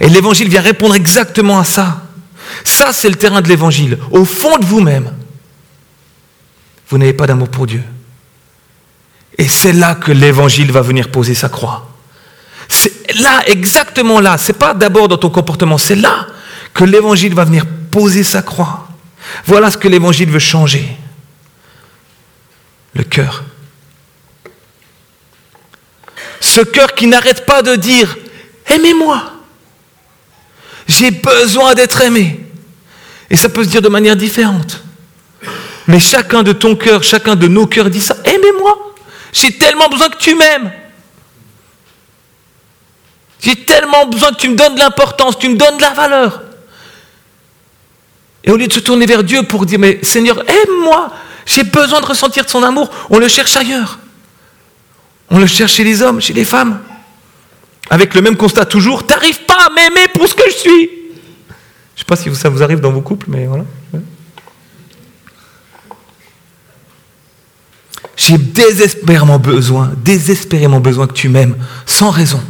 Et 0.00 0.08
l'évangile 0.08 0.48
vient 0.48 0.60
répondre 0.60 0.94
exactement 0.94 1.58
à 1.58 1.64
ça. 1.64 2.02
Ça, 2.64 2.92
c'est 2.92 3.08
le 3.08 3.16
terrain 3.16 3.40
de 3.40 3.48
l'évangile. 3.48 3.98
Au 4.10 4.24
fond 4.24 4.58
de 4.58 4.64
vous-même, 4.64 5.12
vous 6.88 6.98
n'avez 6.98 7.12
pas 7.12 7.26
d'amour 7.26 7.48
pour 7.48 7.66
Dieu. 7.66 7.82
Et 9.36 9.48
c'est 9.48 9.72
là 9.72 9.96
que 9.96 10.12
l'évangile 10.12 10.70
va 10.70 10.80
venir 10.80 11.10
poser 11.10 11.34
sa 11.34 11.48
croix. 11.48 11.90
C'est 12.68 13.18
là, 13.20 13.42
exactement 13.46 14.20
là. 14.20 14.38
C'est 14.38 14.58
pas 14.58 14.74
d'abord 14.74 15.08
dans 15.08 15.18
ton 15.18 15.30
comportement, 15.30 15.76
c'est 15.76 15.96
là 15.96 16.26
que 16.72 16.84
l'évangile 16.84 17.34
va 17.34 17.44
venir 17.44 17.66
poser 17.90 18.22
sa 18.22 18.42
croix. 18.42 18.88
Voilà 19.44 19.70
ce 19.70 19.76
que 19.76 19.88
l'évangile 19.88 20.30
veut 20.30 20.38
changer. 20.38 20.96
Le 22.94 23.02
cœur. 23.02 23.44
Ce 26.46 26.60
cœur 26.60 26.94
qui 26.94 27.08
n'arrête 27.08 27.44
pas 27.44 27.60
de 27.62 27.74
dire 27.74 28.16
Aimez-moi. 28.68 29.32
J'ai 30.86 31.10
besoin 31.10 31.74
d'être 31.74 32.00
aimé. 32.02 32.40
Et 33.28 33.36
ça 33.36 33.48
peut 33.48 33.64
se 33.64 33.68
dire 33.68 33.82
de 33.82 33.88
manière 33.88 34.14
différente. 34.14 34.82
Mais 35.88 35.98
chacun 35.98 36.44
de 36.44 36.52
ton 36.52 36.76
cœur, 36.76 37.02
chacun 37.02 37.34
de 37.34 37.48
nos 37.48 37.66
cœurs 37.66 37.90
dit 37.90 38.00
ça. 38.00 38.16
Aimez-moi. 38.24 38.94
J'ai 39.32 39.58
tellement 39.58 39.88
besoin 39.88 40.08
que 40.08 40.18
tu 40.18 40.34
m'aimes. 40.36 40.72
J'ai 43.40 43.56
tellement 43.56 44.06
besoin 44.06 44.30
que 44.30 44.36
tu 44.36 44.48
me 44.48 44.56
donnes 44.56 44.76
de 44.76 44.80
l'importance, 44.80 45.38
tu 45.38 45.48
me 45.48 45.56
donnes 45.56 45.76
de 45.76 45.82
la 45.82 45.90
valeur. 45.90 46.42
Et 48.44 48.50
au 48.50 48.56
lieu 48.56 48.68
de 48.68 48.72
se 48.72 48.80
tourner 48.80 49.06
vers 49.06 49.24
Dieu 49.24 49.42
pour 49.42 49.66
dire, 49.66 49.78
mais 49.78 49.98
Seigneur, 50.02 50.38
aime-moi, 50.48 51.10
j'ai 51.44 51.64
besoin 51.64 52.00
de 52.00 52.06
ressentir 52.06 52.44
de 52.44 52.50
son 52.50 52.62
amour, 52.62 52.88
on 53.10 53.18
le 53.18 53.28
cherche 53.28 53.56
ailleurs. 53.56 53.98
On 55.30 55.38
le 55.38 55.46
cherche 55.46 55.74
chez 55.74 55.84
les 55.84 56.02
hommes, 56.02 56.20
chez 56.20 56.32
les 56.32 56.44
femmes. 56.44 56.80
Avec 57.90 58.14
le 58.14 58.20
même 58.20 58.36
constat 58.36 58.66
toujours, 58.66 59.06
t'arrives 59.06 59.42
pas 59.42 59.66
à 59.66 59.70
m'aimer 59.70 60.08
pour 60.14 60.26
ce 60.26 60.34
que 60.34 60.48
je 60.50 60.56
suis. 60.56 60.90
Je 61.48 61.52
ne 61.52 61.98
sais 61.98 62.04
pas 62.06 62.16
si 62.16 62.34
ça 62.34 62.48
vous 62.48 62.62
arrive 62.62 62.80
dans 62.80 62.92
vos 62.92 63.00
couples, 63.00 63.26
mais 63.28 63.46
voilà. 63.46 63.64
J'ai 68.16 68.38
désespérément 68.38 69.38
besoin, 69.38 69.92
désespérément 69.98 70.80
besoin 70.80 71.06
que 71.06 71.12
tu 71.12 71.28
m'aimes, 71.28 71.54
sans 71.84 72.10
raison. 72.10 72.42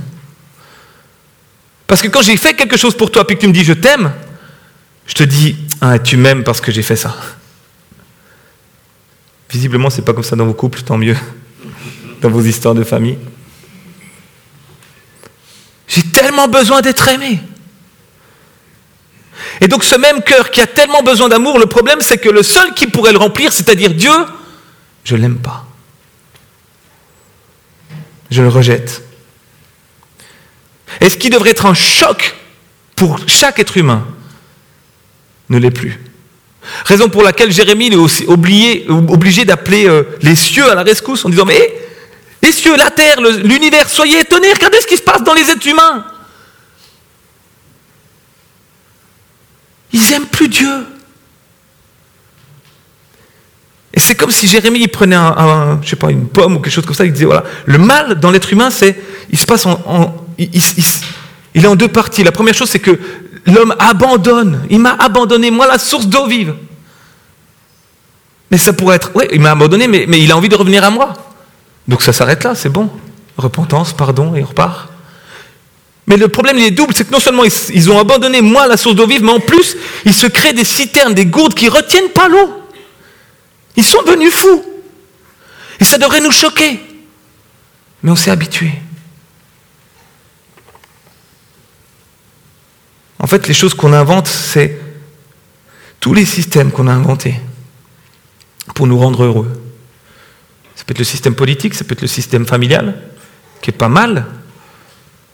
Parce 1.87 2.02
que 2.02 2.09
quand 2.09 2.23
j'ai 2.23 2.37
fait 2.37 2.54
quelque 2.54 2.76
chose 2.76 2.97
pour 2.97 3.11
toi, 3.11 3.26
puis 3.26 3.37
que 3.37 3.42
tu 3.42 3.49
me 3.49 3.52
dis 3.52 3.64
je 3.64 3.73
t'aime, 3.73 4.12
je 5.06 5.14
te 5.14 5.25
dis 5.25 5.56
ah, 5.80 5.99
tu 5.99 6.16
m'aimes 6.16 6.45
parce 6.45 6.61
que 6.61 6.73
j'ai 6.73 6.83
fait 6.83 6.97
ça. 6.97 7.16
Visiblement, 9.50 9.90
c'est 9.90 10.02
pas 10.02 10.12
comme 10.12 10.25
ça 10.25 10.35
dans 10.35 10.47
vos 10.47 10.54
couples, 10.54 10.83
tant 10.83 10.99
mieux. 10.99 11.16
Vos 12.28 12.42
histoires 12.42 12.75
de 12.75 12.85
famille. 12.85 13.18
J'ai 15.88 16.02
tellement 16.02 16.49
besoin 16.49 16.80
d'être 16.80 17.09
aimé. 17.09 17.40
Et 19.61 19.68
donc 19.68 19.85
ce 19.85 19.97
même 19.97 20.23
cœur 20.23 20.50
qui 20.50 20.61
a 20.61 20.66
tellement 20.66 21.02
besoin 21.02 21.28
d'amour, 21.28 21.59
le 21.59 21.66
problème 21.66 22.00
c'est 22.00 22.18
que 22.18 22.28
le 22.28 22.42
seul 22.42 22.75
qui 22.75 22.87
pourrait 22.87 23.12
le 23.12 23.18
remplir, 23.18 23.52
c'est-à-dire 23.52 23.95
Dieu, 23.95 24.12
je 25.04 25.16
ne 25.16 25.23
l'aime 25.23 25.38
pas. 25.38 25.64
Je 28.30 28.42
le 28.42 28.49
rejette. 28.49 29.02
Et 31.00 31.09
ce 31.09 31.16
qui 31.16 31.30
devrait 31.30 31.50
être 31.50 31.66
un 31.66 31.75
choc 31.75 32.35
pour 32.97 33.18
chaque 33.26 33.59
être 33.59 33.76
humain 33.76 34.06
ne 35.49 35.59
l'est 35.59 35.71
plus. 35.71 36.00
Raison 36.85 37.09
pour 37.09 37.23
laquelle 37.23 37.52
Jérémie 37.52 37.88
est 37.88 37.97
aussi 37.97 38.25
obligé, 38.26 39.45
d'appeler 39.45 39.87
euh, 39.87 40.02
les 40.23 40.35
cieux 40.35 40.68
à 40.68 40.75
la 40.75 40.83
rescousse 40.83 41.25
en 41.25 41.28
disant 41.28 41.45
Mais 41.45 41.75
les 42.43 42.52
cieux, 42.52 42.76
la 42.76 42.90
terre, 42.90 43.21
l'univers, 43.21 43.88
soyez 43.88 44.21
étonnés, 44.21 44.52
regardez 44.52 44.81
ce 44.81 44.87
qui 44.87 44.97
se 44.97 45.02
passe 45.02 45.23
dans 45.23 45.35
les 45.35 45.50
êtres 45.50 45.66
humains. 45.66 46.05
Ils 49.93 50.11
n'aiment 50.11 50.26
plus 50.26 50.49
Dieu. 50.49 50.87
Et 53.95 54.00
c'est 54.00 54.14
comme 54.14 54.31
si 54.31 54.47
Jérémie 54.47 54.87
prenait 54.88 55.16
un, 55.16 55.81
je 55.83 55.88
sais 55.88 55.97
pas, 55.97 56.11
une 56.11 56.28
pomme 56.28 56.57
ou 56.57 56.61
quelque 56.61 56.73
chose 56.73 56.85
comme 56.85 56.95
ça, 56.95 57.07
il 57.07 57.12
disait 57.12 57.25
voilà, 57.25 57.45
le 57.64 57.78
mal 57.78 58.21
dans 58.21 58.31
l'être 58.31 58.52
humain, 58.52 58.71
c'est, 58.71 59.00
il 59.31 59.38
se 59.38 59.47
passe 59.47 59.64
en, 59.64 60.26
il, 60.37 60.50
il, 61.55 61.64
est 61.64 61.69
en 61.69 61.76
deux 61.76 61.88
parties. 61.88 62.23
La 62.23 62.33
première 62.33 62.55
chose, 62.55 62.69
c'est 62.69 62.78
que 62.78 62.99
l'homme 63.47 63.75
abandonne. 63.78 64.66
Il 64.69 64.81
m'a 64.81 64.93
abandonné, 64.93 65.50
moi, 65.50 65.66
la 65.66 65.78
source 65.78 66.07
d'eau 66.07 66.26
vive. 66.26 66.55
Mais 68.50 68.59
ça 68.59 68.75
pourrait 68.75 68.97
être, 68.97 69.11
oui, 69.14 69.25
il 69.33 69.40
m'a 69.40 69.52
abandonné, 69.52 69.88
mais 69.88 70.21
il 70.21 70.31
a 70.31 70.37
envie 70.37 70.50
de 70.50 70.57
revenir 70.57 70.85
à 70.85 70.90
moi. 70.90 71.14
Donc 71.88 72.02
ça 72.02 72.12
s'arrête 72.12 72.45
là, 72.45 72.55
c'est 72.55 72.69
bon. 72.69 72.90
Repentance, 73.37 73.93
pardon, 73.93 74.35
et 74.35 74.43
on 74.43 74.47
repart. 74.47 74.88
Mais 76.07 76.16
le 76.16 76.28
problème, 76.28 76.59
il 76.59 76.64
est 76.64 76.71
double, 76.71 76.95
c'est 76.95 77.07
que 77.07 77.12
non 77.12 77.21
seulement 77.21 77.43
ils, 77.45 77.90
ont 77.90 77.99
abandonné 77.99 78.40
moi 78.40 78.69
la 78.69 78.76
source 78.76 78.95
d'eau 78.95 79.07
vive, 79.07 79.25
mais 79.25 79.33
en 79.33 79.40
plus, 79.40 79.76
ils 80.05 80.14
se 80.14 80.26
créent 80.26 80.52
des 80.52 80.64
citernes, 80.64 81.14
des 81.14 81.26
gourdes 81.26 81.55
qui 81.55 81.69
retiennent 81.69 82.11
pas 82.11 82.28
l'eau. 82.28 82.62
Ils 83.75 83.85
sont 83.85 84.02
devenus 84.02 84.33
fous. 84.33 84.64
Et 85.81 85.85
ça 85.85 85.99
devrait 85.99 86.21
nous 86.21 86.31
choquer. 86.31 86.81
Mais 88.02 88.11
on 88.11 88.16
s'est 88.16 88.31
habitué. 88.31 88.71
En 93.19 93.26
fait, 93.26 93.49
les 93.49 93.55
choses 93.55 93.75
qu'on 93.75 93.93
invente, 93.93 94.28
c'est 94.28 94.78
tous 95.99 96.14
les 96.14 96.25
systèmes 96.25 96.71
qu'on 96.71 96.87
a 96.87 96.93
inventés 96.93 97.40
pour 98.75 98.87
nous 98.87 98.99
rendre 98.99 99.25
heureux. 99.25 99.55
Peut 100.87 100.93
être 100.93 100.99
le 101.00 101.05
système 101.05 101.35
politique, 101.35 101.75
ça 101.75 101.85
peut 101.85 101.93
être 101.93 102.02
le 102.02 102.07
système 102.07 102.47
familial, 102.47 102.97
qui 103.61 103.71
est 103.71 103.76
pas 103.76 103.88
mal, 103.88 104.26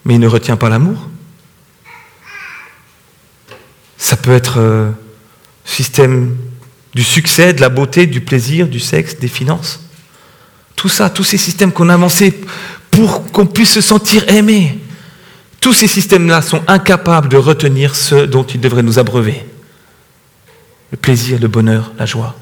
mais 0.04 0.14
il 0.14 0.20
ne 0.20 0.26
retient 0.26 0.56
pas 0.56 0.70
l'amour. 0.70 1.08
Ça 3.98 4.16
peut 4.16 4.32
être 4.32 4.58
le 4.58 4.64
euh, 4.64 4.90
système 5.64 6.36
du 6.94 7.04
succès, 7.04 7.52
de 7.52 7.60
la 7.60 7.68
beauté, 7.68 8.06
du 8.06 8.20
plaisir, 8.20 8.66
du 8.66 8.80
sexe, 8.80 9.18
des 9.18 9.28
finances. 9.28 9.80
Tout 10.74 10.88
ça, 10.88 11.10
tous 11.10 11.24
ces 11.24 11.38
systèmes 11.38 11.72
qu'on 11.72 11.88
a 11.88 11.94
avancés 11.94 12.40
pour 12.90 13.30
qu'on 13.30 13.46
puisse 13.46 13.72
se 13.72 13.80
sentir 13.80 14.28
aimé, 14.28 14.78
tous 15.60 15.72
ces 15.72 15.86
systèmes-là 15.86 16.42
sont 16.42 16.62
incapables 16.66 17.28
de 17.28 17.36
retenir 17.36 17.94
ce 17.94 18.26
dont 18.26 18.42
ils 18.42 18.60
devraient 18.60 18.82
nous 18.82 18.98
abreuver. 18.98 19.46
Le 20.90 20.96
plaisir, 20.96 21.38
le 21.38 21.48
bonheur, 21.48 21.92
la 21.98 22.06
joie. 22.06 22.34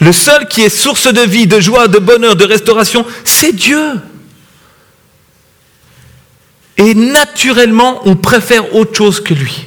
Le 0.00 0.12
seul 0.12 0.46
qui 0.46 0.62
est 0.62 0.68
source 0.68 1.12
de 1.12 1.22
vie, 1.22 1.46
de 1.46 1.60
joie, 1.60 1.88
de 1.88 1.98
bonheur, 1.98 2.36
de 2.36 2.44
restauration, 2.44 3.04
c'est 3.24 3.52
Dieu. 3.52 4.00
Et 6.76 6.94
naturellement, 6.94 8.00
on 8.04 8.14
préfère 8.14 8.74
autre 8.74 8.96
chose 8.96 9.20
que 9.20 9.34
lui. 9.34 9.66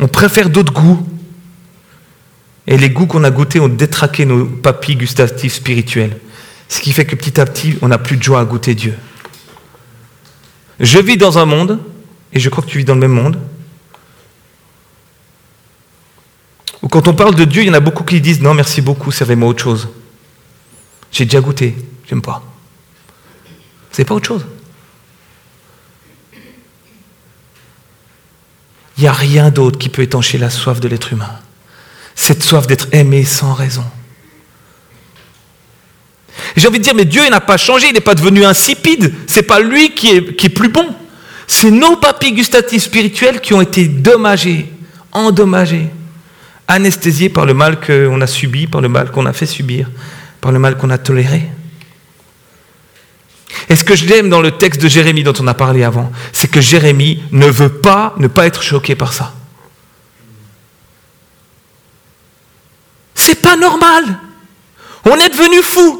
On 0.00 0.08
préfère 0.08 0.48
d'autres 0.48 0.72
goûts. 0.72 1.06
Et 2.66 2.78
les 2.78 2.88
goûts 2.88 3.06
qu'on 3.06 3.24
a 3.24 3.30
goûtés 3.30 3.60
ont 3.60 3.68
détraqué 3.68 4.24
nos 4.24 4.46
papilles 4.46 4.96
gustatives 4.96 5.52
spirituelles. 5.52 6.18
Ce 6.68 6.80
qui 6.80 6.92
fait 6.92 7.04
que 7.04 7.14
petit 7.14 7.38
à 7.38 7.44
petit, 7.44 7.76
on 7.82 7.88
n'a 7.88 7.98
plus 7.98 8.16
de 8.16 8.22
joie 8.22 8.40
à 8.40 8.44
goûter 8.44 8.74
Dieu. 8.74 8.94
Je 10.80 10.98
vis 10.98 11.18
dans 11.18 11.38
un 11.38 11.44
monde, 11.44 11.78
et 12.32 12.40
je 12.40 12.48
crois 12.48 12.64
que 12.64 12.70
tu 12.70 12.78
vis 12.78 12.84
dans 12.84 12.94
le 12.94 13.00
même 13.00 13.12
monde, 13.12 13.38
où 16.82 16.88
quand 16.88 17.06
on 17.08 17.14
parle 17.14 17.34
de 17.34 17.44
Dieu, 17.44 17.62
il 17.62 17.68
y 17.68 17.70
en 17.70 17.74
a 17.74 17.80
beaucoup 17.80 18.02
qui 18.02 18.20
disent 18.20 18.40
non, 18.40 18.54
merci 18.54 18.80
beaucoup, 18.82 19.12
servez-moi 19.12 19.48
autre 19.48 19.62
chose. 19.62 19.88
J'ai 21.12 21.24
déjà 21.24 21.40
goûté, 21.40 21.76
j'aime 22.08 22.22
pas. 22.22 22.42
C'est 23.92 24.04
pas 24.04 24.14
autre 24.14 24.26
chose. 24.26 24.44
Il 28.98 29.02
n'y 29.02 29.06
a 29.06 29.12
rien 29.12 29.50
d'autre 29.50 29.78
qui 29.78 29.88
peut 29.88 30.02
étancher 30.02 30.38
la 30.38 30.50
soif 30.50 30.80
de 30.80 30.88
l'être 30.88 31.12
humain. 31.12 31.38
Cette 32.14 32.42
soif 32.42 32.66
d'être 32.66 32.88
aimé 32.92 33.24
sans 33.24 33.54
raison. 33.54 33.84
J'ai 36.56 36.68
envie 36.68 36.78
de 36.78 36.84
dire, 36.84 36.94
mais 36.94 37.04
Dieu 37.04 37.26
n'a 37.28 37.40
pas 37.40 37.56
changé, 37.56 37.88
il 37.88 37.94
n'est 37.94 38.00
pas 38.00 38.14
devenu 38.14 38.44
insipide. 38.44 39.14
C'est 39.26 39.42
pas 39.42 39.60
lui 39.60 39.94
qui 39.94 40.08
est, 40.08 40.36
qui 40.36 40.46
est 40.46 40.50
plus 40.50 40.68
bon. 40.68 40.86
C'est 41.46 41.70
nos 41.70 41.96
papilles 41.96 42.32
gustatives 42.32 42.80
spirituelles 42.80 43.40
qui 43.40 43.54
ont 43.54 43.60
été 43.60 43.86
dommagées, 43.88 44.70
endommagées, 45.12 45.88
anesthésiées 46.72 47.28
par 47.28 47.46
le 47.46 47.54
mal 47.54 47.80
qu'on 47.80 48.20
a 48.20 48.26
subi, 48.26 48.66
par 48.66 48.80
le 48.80 48.88
mal 48.88 49.10
qu'on 49.10 49.26
a 49.26 49.32
fait 49.32 49.46
subir, 49.46 49.90
par 50.40 50.52
le 50.52 50.58
mal 50.58 50.76
qu'on 50.76 50.90
a 50.90 50.98
toléré. 50.98 51.48
Et 53.68 53.76
ce 53.76 53.84
que 53.84 53.94
j'aime 53.94 54.28
dans 54.28 54.40
le 54.40 54.52
texte 54.52 54.80
de 54.82 54.88
Jérémie 54.88 55.22
dont 55.22 55.34
on 55.38 55.46
a 55.46 55.54
parlé 55.54 55.84
avant, 55.84 56.10
c'est 56.32 56.50
que 56.50 56.60
Jérémie 56.60 57.22
ne 57.30 57.46
veut 57.46 57.68
pas 57.68 58.14
ne 58.16 58.26
pas 58.26 58.46
être 58.46 58.62
choqué 58.62 58.94
par 58.94 59.12
ça. 59.12 59.34
C'est 63.14 63.40
pas 63.40 63.56
normal. 63.56 64.18
On 65.04 65.16
est 65.16 65.28
devenu 65.28 65.62
fou. 65.62 65.98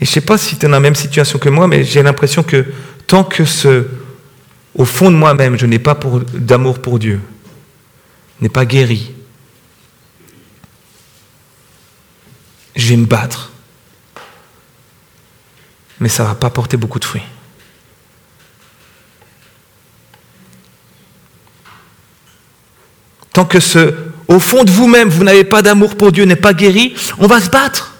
Et 0.00 0.04
je 0.04 0.10
ne 0.10 0.14
sais 0.14 0.20
pas 0.20 0.36
si 0.38 0.56
tu 0.56 0.66
es 0.66 0.68
dans 0.68 0.72
la 0.72 0.80
même 0.80 0.94
situation 0.94 1.38
que 1.38 1.48
moi, 1.48 1.68
mais 1.68 1.84
j'ai 1.84 2.02
l'impression 2.02 2.42
que 2.42 2.64
tant 3.06 3.24
que 3.24 3.44
ce, 3.44 3.86
au 4.76 4.84
fond 4.84 5.10
de 5.10 5.16
moi-même, 5.16 5.58
je 5.58 5.66
n'ai 5.66 5.78
pas 5.78 5.98
d'amour 6.34 6.80
pour 6.80 6.98
Dieu, 6.98 7.20
n'est 8.40 8.50
pas 8.50 8.66
guéri, 8.66 9.12
je 12.76 12.88
vais 12.88 12.96
me 12.96 13.06
battre. 13.06 13.52
mais 15.98 16.10
ça 16.10 16.24
ne 16.24 16.28
va 16.28 16.34
pas 16.34 16.50
porter 16.50 16.76
beaucoup 16.76 16.98
de 16.98 17.06
fruits. 17.06 17.22
Tant 23.32 23.46
que 23.46 23.60
ce, 23.60 23.94
au 24.28 24.38
fond 24.38 24.62
de 24.62 24.70
vous-même, 24.70 25.08
vous 25.08 25.24
n'avez 25.24 25.44
pas 25.44 25.62
d'amour 25.62 25.96
pour 25.96 26.12
Dieu, 26.12 26.24
n'est 26.24 26.36
pas 26.36 26.52
guéri, 26.52 26.94
on 27.18 27.26
va 27.26 27.40
se 27.40 27.48
battre. 27.48 27.94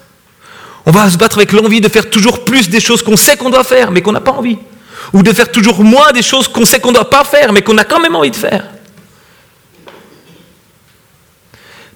On 0.85 0.91
va 0.91 1.09
se 1.09 1.17
battre 1.17 1.37
avec 1.37 1.53
l'envie 1.53 1.81
de 1.81 1.89
faire 1.89 2.07
toujours 2.09 2.45
plus 2.45 2.69
des 2.69 2.79
choses 2.79 3.01
qu'on 3.01 3.17
sait 3.17 3.35
qu'on 3.35 3.49
doit 3.49 3.63
faire, 3.63 3.89
mais 3.89 4.03
qu'on 4.03 4.11
n'a 4.11 4.21
pas 4.21 4.31
envie. 4.31 4.59
Ou 5.13 5.23
de 5.23 5.31
faire 5.33 5.51
toujours 5.51 5.83
moins 5.83 6.11
des 6.11 6.21
choses 6.21 6.47
qu'on 6.47 6.65
sait 6.65 6.79
qu'on 6.79 6.89
ne 6.89 6.95
doit 6.95 7.09
pas 7.09 7.23
faire, 7.23 7.53
mais 7.53 7.61
qu'on 7.61 7.77
a 7.77 7.83
quand 7.83 7.99
même 7.99 8.15
envie 8.15 8.31
de 8.31 8.35
faire. 8.35 8.65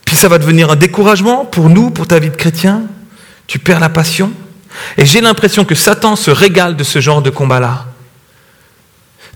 Puis 0.06 0.15
ça 0.15 0.27
va 0.27 0.38
devenir 0.38 0.72
un 0.72 0.75
découragement 0.75 1.46
pour 1.46 1.70
nous, 1.70 1.89
pour 1.89 2.08
ta 2.08 2.20
vie 2.20 2.30
de 2.30 2.36
chrétien. 2.36 2.84
Tu 3.48 3.60
perds 3.60 3.80
la 3.80 3.89
passion. 3.89 4.32
Et 4.98 5.06
j'ai 5.06 5.22
l'impression 5.22 5.65
que 5.65 5.75
Satan 5.75 6.15
se 6.15 6.32
régale 6.32 6.75
de 6.75 6.84
ce 6.84 7.00
genre 7.00 7.22
de 7.22 7.30
combat-là. 7.30 7.86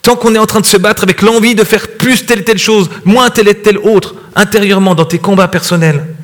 Tant 0.01 0.15
qu'on 0.15 0.35
est 0.35 0.39
en 0.39 0.45
train 0.45 0.61
de 0.61 0.65
se 0.65 0.77
battre 0.77 1.03
avec 1.03 1.21
l'envie 1.21 1.55
de 1.55 1.63
faire 1.63 1.87
plus 1.97 2.25
telle 2.25 2.39
et 2.39 2.43
telle 2.43 2.59
chose, 2.59 2.89
moins 3.05 3.29
telle 3.29 3.47
et 3.47 3.55
telle 3.55 3.79
autre, 3.79 4.15
intérieurement 4.35 4.95
dans 4.95 5.05
tes 5.05 5.19
combats 5.19 5.47
personnels, 5.47 6.15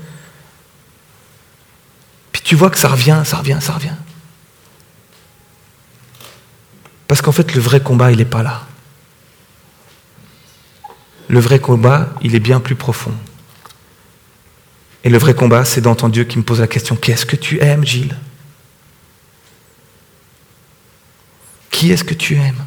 puis 2.31 2.41
tu 2.43 2.55
vois 2.55 2.69
que 2.69 2.77
ça 2.77 2.89
revient, 2.89 3.21
ça 3.25 3.37
revient, 3.37 3.57
ça 3.59 3.73
revient. 3.73 3.95
Parce 7.11 7.21
qu'en 7.21 7.33
fait, 7.33 7.55
le 7.55 7.59
vrai 7.59 7.81
combat, 7.81 8.09
il 8.13 8.19
n'est 8.19 8.23
pas 8.23 8.41
là. 8.41 8.65
Le 11.27 11.41
vrai 11.41 11.59
combat, 11.59 12.07
il 12.21 12.35
est 12.35 12.39
bien 12.39 12.61
plus 12.61 12.75
profond. 12.75 13.11
Et 15.03 15.09
le 15.09 15.17
vrai 15.17 15.33
combat, 15.33 15.65
c'est 15.65 15.81
ton 15.81 16.07
Dieu 16.07 16.23
qui 16.23 16.37
me 16.37 16.43
pose 16.43 16.61
la 16.61 16.67
question, 16.67 16.95
qu'est-ce 16.95 17.25
que 17.25 17.35
tu 17.35 17.61
aimes, 17.61 17.83
Gilles? 17.83 18.15
Qui 21.69 21.91
est-ce 21.91 22.05
que 22.05 22.13
tu 22.13 22.35
aimes? 22.35 22.63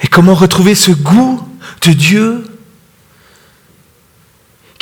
Et 0.00 0.08
comment 0.08 0.34
retrouver 0.34 0.74
ce 0.74 0.90
goût 0.90 1.40
de 1.82 1.92
Dieu 1.92 2.44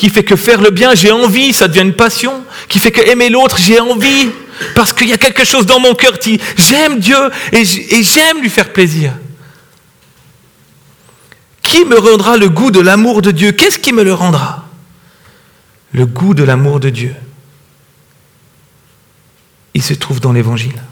qui 0.04 0.10
fait 0.10 0.22
que 0.22 0.36
faire 0.36 0.60
le 0.60 0.68
bien, 0.68 0.94
j'ai 0.94 1.10
envie, 1.10 1.54
ça 1.54 1.66
devient 1.66 1.80
une 1.80 1.94
passion, 1.94 2.44
qui 2.68 2.78
fait 2.78 2.92
que 2.92 3.00
aimer 3.00 3.30
l'autre, 3.30 3.56
j'ai 3.56 3.80
envie, 3.80 4.28
parce 4.74 4.92
qu'il 4.92 5.08
y 5.08 5.14
a 5.14 5.16
quelque 5.16 5.46
chose 5.46 5.64
dans 5.64 5.80
mon 5.80 5.94
cœur 5.94 6.18
qui, 6.18 6.38
j'aime 6.58 6.98
Dieu 7.00 7.16
et 7.52 7.64
j'aime 7.64 8.42
lui 8.42 8.50
faire 8.50 8.70
plaisir. 8.70 9.14
Qui 11.62 11.86
me 11.86 11.98
rendra 11.98 12.36
le 12.36 12.50
goût 12.50 12.70
de 12.70 12.80
l'amour 12.80 13.22
de 13.22 13.30
Dieu? 13.30 13.52
Qu'est-ce 13.52 13.78
qui 13.78 13.94
me 13.94 14.04
le 14.04 14.12
rendra? 14.12 14.68
Le 15.92 16.04
goût 16.04 16.34
de 16.34 16.44
l'amour 16.44 16.80
de 16.80 16.90
Dieu. 16.90 17.14
Il 19.72 19.82
se 19.82 19.94
trouve 19.94 20.20
dans 20.20 20.32
l'Évangile. 20.32 20.82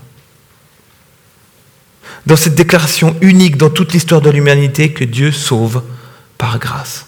Dans 2.24 2.36
cette 2.36 2.54
déclaration 2.54 3.14
unique 3.20 3.58
dans 3.58 3.68
toute 3.68 3.92
l'histoire 3.92 4.22
de 4.22 4.30
l'humanité 4.30 4.94
que 4.94 5.04
Dieu 5.04 5.32
sauve 5.32 5.82
par 6.38 6.58
grâce. 6.58 7.04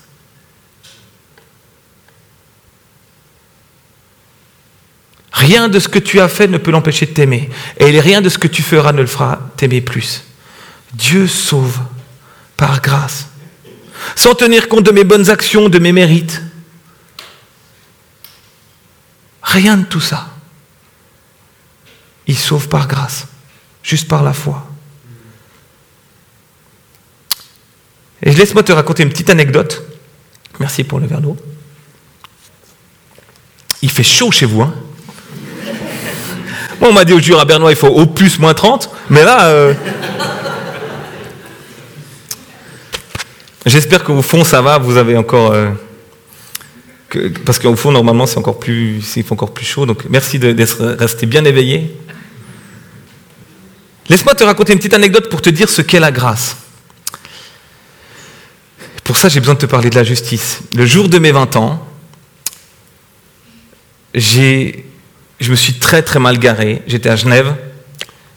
Rien 5.34 5.68
de 5.68 5.78
ce 5.80 5.88
que 5.88 5.98
tu 5.98 6.20
as 6.20 6.28
fait 6.28 6.46
ne 6.46 6.58
peut 6.58 6.70
l'empêcher 6.70 7.06
de 7.06 7.10
t'aimer. 7.10 7.50
Et 7.78 8.00
rien 8.00 8.20
de 8.20 8.28
ce 8.28 8.38
que 8.38 8.48
tu 8.48 8.62
feras 8.62 8.92
ne 8.92 9.00
le 9.00 9.06
fera 9.06 9.40
t'aimer 9.56 9.80
plus. 9.80 10.22
Dieu 10.94 11.26
sauve 11.26 11.80
par 12.56 12.80
grâce 12.80 13.26
sans 14.16 14.34
tenir 14.34 14.68
compte 14.68 14.84
de 14.84 14.90
mes 14.90 15.04
bonnes 15.04 15.30
actions, 15.30 15.68
de 15.68 15.78
mes 15.78 15.92
mérites. 15.92 16.42
Rien 19.42 19.76
de 19.76 19.84
tout 19.84 20.00
ça. 20.00 20.28
Il 22.26 22.38
sauve 22.38 22.68
par 22.68 22.88
grâce, 22.88 23.26
juste 23.82 24.08
par 24.08 24.22
la 24.22 24.32
foi. 24.32 24.66
Et 28.22 28.32
laisse-moi 28.32 28.62
te 28.62 28.72
raconter 28.72 29.02
une 29.02 29.10
petite 29.10 29.30
anecdote. 29.30 29.82
Merci 30.58 30.84
pour 30.84 31.00
le 31.00 31.06
verre 31.06 31.20
d'eau. 31.20 31.36
Il 33.82 33.90
fait 33.90 34.02
chaud 34.02 34.30
chez 34.30 34.46
vous, 34.46 34.62
hein 34.62 34.74
On 36.86 36.92
m'a 36.92 37.04
dit 37.04 37.14
au 37.14 37.20
jour 37.20 37.40
à 37.40 37.44
Bernois, 37.46 37.72
il 37.72 37.76
faut 37.76 37.88
au 37.88 38.06
plus 38.06 38.38
moins 38.38 38.54
30, 38.54 38.90
mais 39.10 39.24
là... 39.24 39.46
Euh, 39.46 39.74
J'espère 43.66 44.04
qu'au 44.04 44.20
fond 44.20 44.44
ça 44.44 44.60
va, 44.60 44.76
vous 44.76 44.98
avez 44.98 45.16
encore. 45.16 45.52
Euh, 45.52 45.70
parce 47.46 47.58
qu'au 47.58 47.74
fond, 47.76 47.92
normalement, 47.92 48.26
c'est 48.26 48.38
encore 48.38 48.58
plus, 48.58 49.00
c'est 49.00 49.30
encore 49.32 49.54
plus 49.54 49.64
chaud. 49.64 49.86
Donc, 49.86 50.04
merci 50.10 50.38
d'être 50.38 50.84
resté 50.98 51.26
bien 51.26 51.44
éveillé. 51.44 51.96
Laisse-moi 54.08 54.34
te 54.34 54.44
raconter 54.44 54.72
une 54.72 54.78
petite 54.78 54.94
anecdote 54.94 55.30
pour 55.30 55.40
te 55.40 55.48
dire 55.48 55.70
ce 55.70 55.80
qu'est 55.80 56.00
la 56.00 56.12
grâce. 56.12 56.56
Pour 59.02 59.16
ça, 59.16 59.28
j'ai 59.28 59.40
besoin 59.40 59.54
de 59.54 59.60
te 59.60 59.66
parler 59.66 59.90
de 59.90 59.94
la 59.94 60.04
justice. 60.04 60.60
Le 60.74 60.84
jour 60.84 61.08
de 61.08 61.18
mes 61.18 61.32
20 61.32 61.56
ans, 61.56 61.86
j'ai, 64.12 64.83
je 65.40 65.50
me 65.50 65.56
suis 65.56 65.74
très 65.74 66.02
très 66.02 66.18
mal 66.18 66.38
garé. 66.38 66.82
J'étais 66.86 67.08
à 67.08 67.16
Genève. 67.16 67.54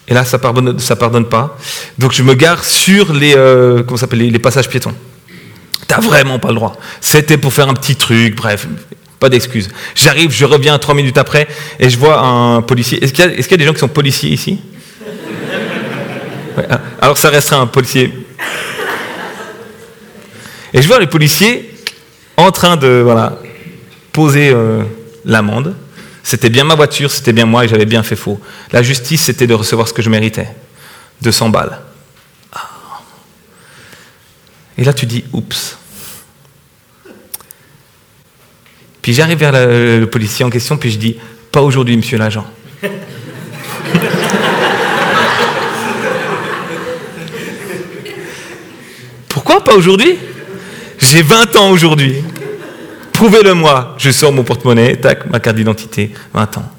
Et 0.08 0.14
là, 0.14 0.24
ça 0.24 0.40
pardonne, 0.40 0.80
ça 0.80 0.96
pardonne 0.96 1.28
pas. 1.28 1.58
Donc, 1.98 2.14
je 2.14 2.24
me 2.24 2.34
gare 2.34 2.64
sur 2.64 3.14
les, 3.14 3.36
euh, 3.36 3.84
comment 3.84 4.00
les, 4.14 4.40
passages 4.40 4.70
piétons. 4.70 4.94
T'as 5.88 6.00
vraiment 6.00 6.40
pas 6.40 6.50
le 6.50 6.56
droit. 6.56 6.78
C'était 7.02 7.38
pour 7.38 7.54
faire 7.54 7.68
un 7.68 7.74
petit 7.74 7.96
truc, 7.96 8.36
bref, 8.36 8.68
pas 9.20 9.30
d'excuses. 9.30 9.70
J'arrive, 9.96 10.32
je 10.32 10.46
reviens 10.46 10.78
trois 10.80 10.96
minutes 10.96 11.18
après 11.18 11.48
et 11.80 11.90
je 11.90 11.98
vois 11.98 12.20
un 12.20 12.62
policier. 12.62 13.04
Est-ce 13.04 13.14
qu'il 13.14 13.52
y, 13.52 13.54
a 13.54 13.58
des 13.58 13.66
gens 13.66 13.74
qui 13.74 13.80
sont 13.80 13.88
policiers 13.88 14.30
ici? 14.30 14.60
Ah, 16.70 16.82
Alors 17.02 17.18
ça 17.18 17.30
restera 17.30 17.62
un 17.62 17.68
policier. 17.68 18.14
Et 20.74 20.82
je 20.82 20.88
vois 20.88 21.00
les 21.00 21.08
policiers 21.08 21.74
en 22.36 22.52
train 22.52 22.78
de 22.78 23.02
voilà, 23.04 23.40
poser 24.12 24.50
euh, 24.50 24.84
l'amende. 25.26 25.76
C'était 26.28 26.50
bien 26.50 26.66
ma 26.66 26.76
voiture, 26.76 27.10
c'était 27.10 27.32
bien 27.32 27.46
moi 27.46 27.64
et 27.64 27.70
j'avais 27.70 27.86
bien 27.86 28.04
fait 28.04 28.18
faux. 28.18 28.38
La 28.74 28.84
justice, 28.84 29.22
c'était 29.22 29.48
de 29.48 29.54
recevoir 29.54 29.88
ce 29.88 29.94
que 29.94 30.02
je 30.02 30.10
méritais. 30.10 30.50
200 31.22 31.48
balles. 31.48 31.80
Et 34.78 34.84
là, 34.84 34.92
tu 34.92 35.06
dis, 35.06 35.24
oups. 35.32 35.78
Puis 39.02 39.14
j'arrive 39.14 39.38
vers 39.38 39.54
le, 39.54 40.04
policier 40.04 40.44
en 40.44 40.50
question, 40.50 40.76
puis 40.76 40.92
je 40.92 40.98
dis, 40.98 41.16
pas 41.50 41.62
aujourd'hui, 41.62 41.96
monsieur 41.96 42.18
l'agent. 42.18 42.46
Pourquoi 49.30 49.64
pas 49.64 49.76
aujourd'hui? 49.76 50.20
J'ai 51.00 51.22
20 51.22 51.56
ans 51.56 51.70
aujourd'hui. 51.70 52.22
Prouvez-le-moi. 53.18 53.96
Je 53.98 54.12
sors 54.12 54.32
mon 54.32 54.44
porte-monnaie, 54.44 54.96
tac, 54.96 55.26
ma 55.26 55.40
carte 55.40 55.56
d'identité, 55.56 56.12
20 56.36 56.58
ans. 56.60 56.72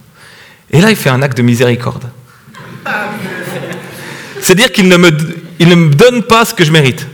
Et 0.70 0.81
là, 0.81 0.88
il 0.90 0.96
fait 0.96 1.09
un 1.09 1.20
acte 1.20 1.37
de 1.37 1.42
miséricorde. 1.42 2.05
C'est-à-dire 4.40 4.70
qu'il 4.70 4.87
ne, 4.87 4.96
me, 4.96 5.90
donne 5.90 6.22
pas 6.22 6.44
ce 6.44 6.55
que 6.55 6.62
je 6.64 6.70
mérite. 6.70 7.09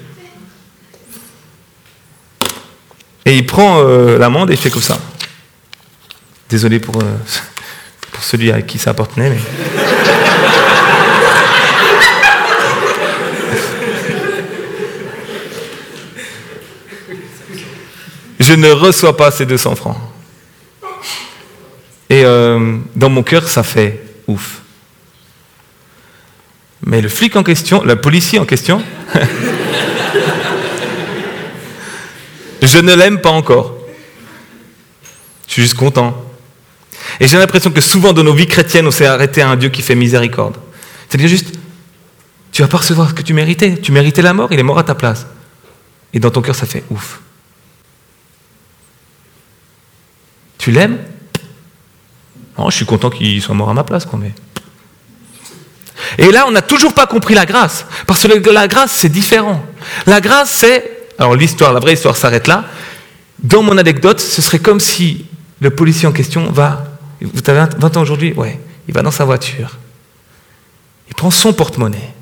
Et 3.24 3.38
il 3.38 3.46
prend 3.46 3.78
euh, 3.78 4.18
l'amende 4.18 4.50
et 4.50 4.52
il 4.52 4.58
fait 4.58 4.68
comme 4.68 4.82
ça. 4.82 4.98
Désolé 6.50 6.78
pour, 6.78 6.96
euh, 6.98 7.16
celui 8.20 8.52
à 8.52 8.60
qui 8.60 8.76
ça 8.76 8.90
appartenait, 8.90 9.30
mais. 9.30 9.83
Je 18.46 18.52
ne 18.52 18.70
reçois 18.70 19.16
pas 19.16 19.30
ces 19.30 19.46
200 19.46 19.74
francs. 19.76 19.96
Et 22.11 22.24
euh, 22.24 22.78
dans 22.94 23.09
mon 23.09 23.22
cœur, 23.22 23.48
ça 23.48 23.62
fait 23.62 24.04
ouf. 24.26 24.61
Mais 26.87 27.00
le 27.00 27.09
flic 27.09 27.35
en 27.37 27.42
question, 27.42 27.83
le 27.83 27.96
policier 27.96 28.38
en 28.38 28.44
question, 28.44 28.83
Je 32.74 32.78
ne 32.78 32.94
l'aime 32.94 33.20
pas 33.20 33.30
encore. 33.30 33.76
Je 35.46 35.52
suis 35.52 35.62
juste 35.62 35.74
content. 35.74 36.16
Et 37.20 37.28
j'ai 37.28 37.37
l'impression 37.37 37.70
que 37.70 37.80
souvent 37.80 38.12
dans 38.12 38.24
nos 38.24 38.33
vies 38.33 38.46
chrétiennes, 38.46 38.87
on 38.87 38.90
s'est 38.90 39.07
arrêté 39.07 39.42
à 39.42 39.50
un 39.50 39.57
Dieu 39.57 39.68
qui 39.68 39.83
fait 39.83 39.94
miséricorde. 39.94 40.57
C'est-à-dire 41.09 41.28
juste, 41.28 41.52
tu 42.52 42.62
vas 42.62 42.68
pas 42.68 42.78
recevoir 42.78 43.11
ce 43.11 43.14
que 43.14 43.22
tu 43.22 43.35
méritais. 43.35 43.76
Tu 43.76 43.92
méritais 43.92 44.22
la 44.22 44.33
mort, 44.33 44.48
il 44.50 44.59
est 44.59 44.64
mort 44.64 44.78
à 44.78 44.83
ta 44.83 44.94
place. 44.94 45.26
Et 46.14 46.20
dans 46.20 46.30
ton 46.30 46.40
cœur, 46.40 46.54
ça 46.54 46.66
fait 46.66 46.85
ouf. 46.90 47.20
Tu 50.64 50.70
l'aimes 50.70 50.96
je 52.70 52.74
suis 52.74 52.87
content 52.87 53.11
qu'il 53.11 53.42
soit 53.42 53.55
mort 53.55 53.68
à 53.68 53.74
ma 53.74 53.85
place, 53.85 54.07
quoi, 54.07 54.18
mais... 54.18 54.33
Et 56.16 56.33
là, 56.33 56.46
on 56.48 56.53
n'a 56.53 56.62
toujours 56.62 56.94
pas 56.94 57.07
compris 57.07 57.35
la 57.35 57.44
grâce. 57.44 57.85
Parce 58.07 58.27
que 58.27 58.48
la 58.48 58.66
grâce, 58.66 58.92
c'est 58.92 59.11
différent. 59.11 59.62
La 60.07 60.22
grâce, 60.22 60.50
c'est 60.50 61.09
alors 61.18 61.35
l'histoire, 61.35 61.74
la 61.74 61.81
vraie 61.81 61.92
histoire 61.92 62.16
s'arrête 62.16 62.46
là. 62.46 62.64
Dans 63.40 63.62
mon 63.62 63.77
anecdote, 63.77 64.20
ce 64.20 64.40
serait 64.40 64.59
comme 64.59 64.81
si 64.81 65.27
le 65.61 65.68
policier 65.68 66.09
en 66.09 66.12
question 66.12 66.50
va. 66.50 66.85
Vous 67.20 67.42
avez 67.46 67.70
20 67.77 67.96
ans 67.98 68.00
aujourd'hui 68.00 68.33
Ouais. 68.33 68.59
il 68.88 68.94
va 68.94 69.03
dans 69.03 69.11
sa 69.11 69.27
voiture, 69.27 69.77
il 71.09 71.14
prend 71.14 71.31
son 71.31 71.53
porte-monnaie, 71.53 72.14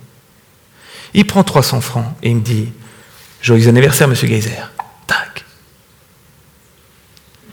il 1.14 1.26
prend 1.28 1.44
300 1.44 1.80
francs 1.80 2.06
et 2.24 2.30
il 2.30 2.36
me 2.36 2.40
dit 2.40 2.72
Joyeux 3.40 3.68
anniversaire, 3.68 4.08
monsieur 4.08 4.26
Geyser. 4.26 4.62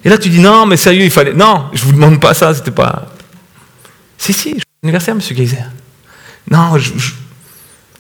Et 0.04 0.10
là, 0.10 0.18
tu 0.18 0.30
dis 0.30 0.40
Non, 0.40 0.66
mais 0.66 0.78
sérieux, 0.78 1.04
il 1.04 1.12
fallait. 1.12 1.34
Non, 1.34 1.70
je 1.74 1.84
vous 1.84 1.92
demande 1.92 2.20
pas 2.20 2.34
ça, 2.34 2.54
c'était 2.54 2.72
pas. 2.72 3.08
Si, 4.18 4.34
si, 4.34 4.52
joyeux 4.52 4.64
anniversaire, 4.84 5.16
monsieur 5.16 5.36
Geyser. 5.36 5.58
Non, 6.50 6.78
je, 6.78 6.92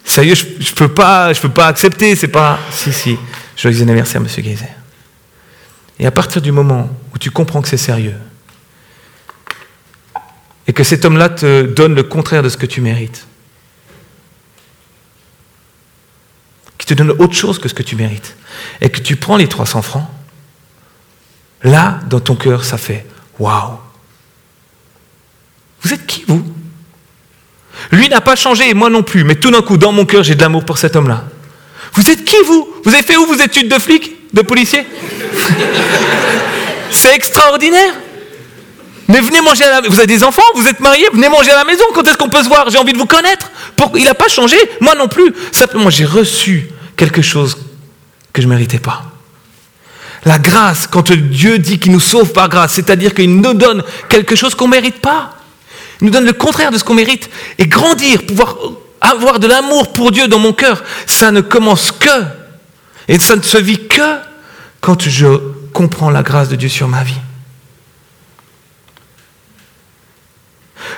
sérieux, 0.03 0.35
je, 0.35 0.45
je 0.59 0.73
peux 0.73 0.87
pas, 0.87 1.33
je 1.33 1.41
peux 1.41 1.49
pas 1.49 1.67
accepter, 1.67 2.15
c'est 2.15 2.27
pas. 2.27 2.59
Si, 2.71 2.91
si, 2.91 3.17
joyeux 3.55 3.81
anniversaire, 3.81 4.21
monsieur 4.21 4.43
Geyser. 4.43 4.65
Et 5.99 6.05
à 6.05 6.11
partir 6.11 6.41
du 6.41 6.51
moment 6.51 6.89
où 7.13 7.17
tu 7.17 7.29
comprends 7.29 7.61
que 7.61 7.67
c'est 7.67 7.77
sérieux, 7.77 8.15
et 10.67 10.73
que 10.73 10.83
cet 10.83 11.03
homme-là 11.03 11.29
te 11.29 11.63
donne 11.63 11.95
le 11.95 12.03
contraire 12.03 12.43
de 12.43 12.49
ce 12.49 12.55
que 12.55 12.65
tu 12.65 12.79
mérites, 12.79 13.25
qui 16.77 16.85
te 16.85 16.93
donne 16.93 17.11
autre 17.11 17.33
chose 17.33 17.59
que 17.59 17.67
ce 17.67 17.73
que 17.73 17.83
tu 17.83 17.95
mérites, 17.95 18.37
et 18.79 18.89
que 18.89 18.99
tu 18.99 19.15
prends 19.15 19.35
les 19.35 19.47
300 19.47 19.81
francs, 19.81 20.07
là, 21.63 21.99
dans 22.09 22.19
ton 22.19 22.35
cœur, 22.35 22.63
ça 22.63 22.77
fait 22.77 23.05
waouh. 23.39 23.77
Vous 25.81 25.93
êtes 25.93 26.05
qui, 26.05 26.23
vous? 26.27 26.43
Lui 27.91 28.09
n'a 28.09 28.21
pas 28.21 28.35
changé, 28.35 28.73
moi 28.73 28.89
non 28.89 29.03
plus, 29.03 29.23
mais 29.23 29.35
tout 29.35 29.51
d'un 29.51 29.61
coup, 29.61 29.77
dans 29.77 29.91
mon 29.91 30.05
cœur, 30.05 30.23
j'ai 30.23 30.35
de 30.35 30.41
l'amour 30.41 30.65
pour 30.65 30.77
cet 30.77 30.95
homme-là. 30.95 31.23
Vous 31.93 32.09
êtes 32.09 32.23
qui, 32.25 32.35
vous? 32.45 32.67
Vous 32.83 32.93
avez 32.93 33.03
fait 33.03 33.17
où 33.17 33.25
vos 33.25 33.35
études 33.35 33.69
de 33.69 33.79
flic 33.79 34.33
De 34.33 34.41
policier? 34.41 34.85
C'est 36.91 37.15
extraordinaire. 37.15 37.93
Mais 39.07 39.21
venez 39.21 39.41
manger 39.41 39.63
à 39.63 39.81
la 39.81 39.89
Vous 39.89 39.97
avez 39.97 40.07
des 40.07 40.23
enfants 40.23 40.43
Vous 40.55 40.67
êtes 40.67 40.79
mariés 40.79 41.07
Venez 41.11 41.29
manger 41.29 41.49
à 41.51 41.55
la 41.55 41.63
maison. 41.63 41.83
Quand 41.95 42.07
est-ce 42.07 42.17
qu'on 42.17 42.29
peut 42.29 42.43
se 42.43 42.47
voir? 42.47 42.69
J'ai 42.69 42.77
envie 42.77 42.93
de 42.93 42.97
vous 42.97 43.07
connaître. 43.07 43.49
Il 43.95 44.03
n'a 44.03 44.13
pas 44.13 44.27
changé. 44.27 44.55
Moi 44.81 44.93
non 44.95 45.07
plus. 45.07 45.33
Simplement, 45.51 45.89
j'ai 45.89 46.05
reçu 46.05 46.69
quelque 46.95 47.21
chose 47.21 47.57
que 48.31 48.41
je 48.41 48.47
ne 48.47 48.53
méritais 48.53 48.77
pas. 48.77 49.08
La 50.25 50.37
grâce, 50.37 50.87
quand 50.87 51.11
Dieu 51.11 51.59
dit 51.59 51.79
qu'il 51.79 51.91
nous 51.91 51.99
sauve 51.99 52.33
par 52.33 52.49
grâce, 52.49 52.73
c'est-à-dire 52.73 53.13
qu'il 53.13 53.33
nous 53.39 53.53
donne 53.53 53.83
quelque 54.09 54.35
chose 54.35 54.53
qu'on 54.55 54.67
ne 54.67 54.71
mérite 54.71 54.99
pas. 54.99 55.35
Il 56.01 56.05
nous 56.05 56.11
donne 56.11 56.25
le 56.25 56.33
contraire 56.33 56.71
de 56.71 56.77
ce 56.77 56.83
qu'on 56.83 56.93
mérite. 56.93 57.29
Et 57.57 57.67
grandir, 57.67 58.25
pouvoir 58.25 58.57
avoir 59.01 59.39
de 59.39 59.47
l'amour 59.47 59.93
pour 59.93 60.11
Dieu 60.11 60.27
dans 60.27 60.39
mon 60.39 60.53
cœur, 60.53 60.83
ça 61.05 61.31
ne 61.31 61.41
commence 61.41 61.91
que, 61.91 62.23
et 63.07 63.17
ça 63.17 63.35
ne 63.35 63.41
se 63.41 63.57
vit 63.57 63.87
que 63.87 64.17
quand 64.81 65.07
je 65.07 65.27
comprends 65.73 66.09
la 66.09 66.23
grâce 66.23 66.49
de 66.49 66.55
Dieu 66.55 66.69
sur 66.69 66.87
ma 66.87 67.03
vie. 67.03 67.19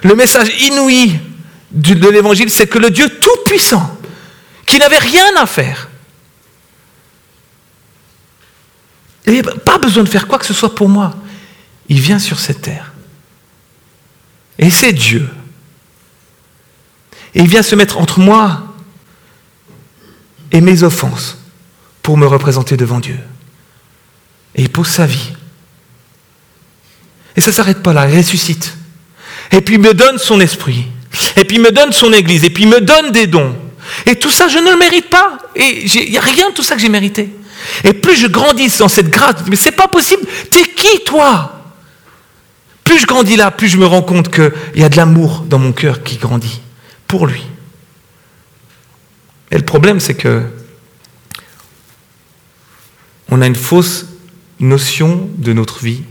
Le 0.04 0.16
message 0.16 0.50
inouï 0.62 1.20
de 1.72 2.10
l'évangile, 2.10 2.50
c'est 2.50 2.68
que 2.68 2.80
le 2.80 2.90
Dieu 2.90 3.08
tout-puissant, 3.08 3.98
qui 4.66 4.80
n'avait 4.80 4.98
rien 4.98 5.36
à 5.38 5.46
faire, 5.46 5.90
il 9.28 9.34
n'avait 9.34 9.60
pas 9.60 9.78
besoin 9.78 10.04
de 10.04 10.10
faire 10.10 10.28
quoi 10.28 10.40
que 10.40 10.46
ce 10.46 10.54
soit 10.54 10.76
pour 10.76 10.90
moi, 10.90 11.16
il 11.90 12.00
vient 12.00 12.20
sur 12.20 12.40
cette 12.40 12.62
terre. 12.62 12.94
Et 14.58 14.70
c'est 14.70 14.94
Dieu. 14.94 15.28
Et 17.34 17.42
il 17.42 17.48
vient 17.48 17.64
se 17.64 17.76
mettre 17.76 17.98
entre 17.98 18.20
moi 18.20 18.64
et 20.52 20.62
mes 20.62 20.84
offenses 20.84 21.38
pour 22.02 22.18
me 22.18 22.26
représenter 22.26 22.78
devant 22.78 23.00
Dieu. 23.00 23.18
Et 24.56 24.64
il 24.64 24.70
pose 24.70 24.88
sa 24.88 25.06
vie. 25.06 25.34
Et 27.36 27.42
ça 27.42 27.52
ne 27.52 27.56
s'arrête 27.56 27.82
pas 27.82 27.94
là, 27.94 28.10
il 28.10 28.18
ressuscite. 28.18 28.76
Et 29.52 29.62
puis 29.62 29.76
il 29.76 29.82
me 29.82 29.94
donne 29.94 30.18
son 30.18 30.40
esprit. 30.40 30.86
Et 31.38 31.46
puis 31.46 31.58
il 31.58 31.62
me 31.62 31.72
donne 31.72 31.92
son 31.92 32.12
église. 32.12 32.44
Et 32.44 32.50
puis 32.50 32.64
il 32.64 32.70
me 32.70 32.82
donne 32.82 33.12
des 33.12 33.28
dons. 33.28 33.56
Et 34.06 34.16
tout 34.16 34.30
ça, 34.30 34.48
je 34.48 34.58
ne 34.58 34.72
le 34.72 34.78
mérite 34.78 35.10
pas. 35.10 35.38
Et 35.56 35.86
il 35.86 36.12
n'y 36.12 36.18
a 36.18 36.22
rien 36.22 36.50
de 36.50 36.54
tout 36.54 36.64
ça 36.64 36.76
que 36.76 36.82
j'ai 36.82 36.90
mérité. 36.90 37.30
Et 37.84 37.94
plus 37.94 38.16
je 38.16 38.28
grandis 38.28 38.78
dans 38.78 38.88
cette 38.88 39.10
grâce, 39.10 39.36
mais 39.48 39.56
c'est 39.56 39.72
pas 39.72 39.88
possible. 39.88 40.24
T'es 40.50 40.64
qui 40.64 41.04
toi? 41.06 41.62
Plus 42.84 43.00
je 43.00 43.06
grandis 43.06 43.36
là, 43.36 43.52
plus 43.52 43.70
je 43.70 43.78
me 43.78 43.86
rends 43.86 44.02
compte 44.02 44.34
qu'il 44.34 44.52
y 44.76 44.84
a 44.84 44.90
de 44.90 44.98
l'amour 44.98 45.46
dans 45.48 45.60
mon 45.60 45.72
cœur 45.72 46.04
qui 46.04 46.18
grandit 46.18 46.62
pour 47.08 47.28
lui. 47.28 47.44
Et 49.52 49.58
le 49.58 49.66
problème, 49.66 50.00
c'est 50.00 50.16
que 50.16 50.44
on 53.30 53.42
a 53.42 53.48
une 53.48 53.56
fausse 53.56 54.08
notion 54.60 55.30
de 55.38 55.54
notre 55.54 55.80
vie. 55.80 56.04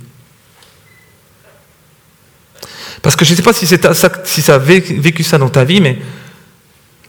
Parce 3.03 3.17
que 3.17 3.25
je 3.25 3.33
ne 3.33 3.37
sais 3.37 3.43
pas 3.43 3.53
si, 3.53 3.67
si 3.67 4.43
ça 4.43 4.55
a 4.55 4.59
vécu 4.59 5.23
ça 5.23 5.39
dans 5.39 5.49
ta 5.49 5.65
vie, 5.65 5.81
mais 5.81 5.99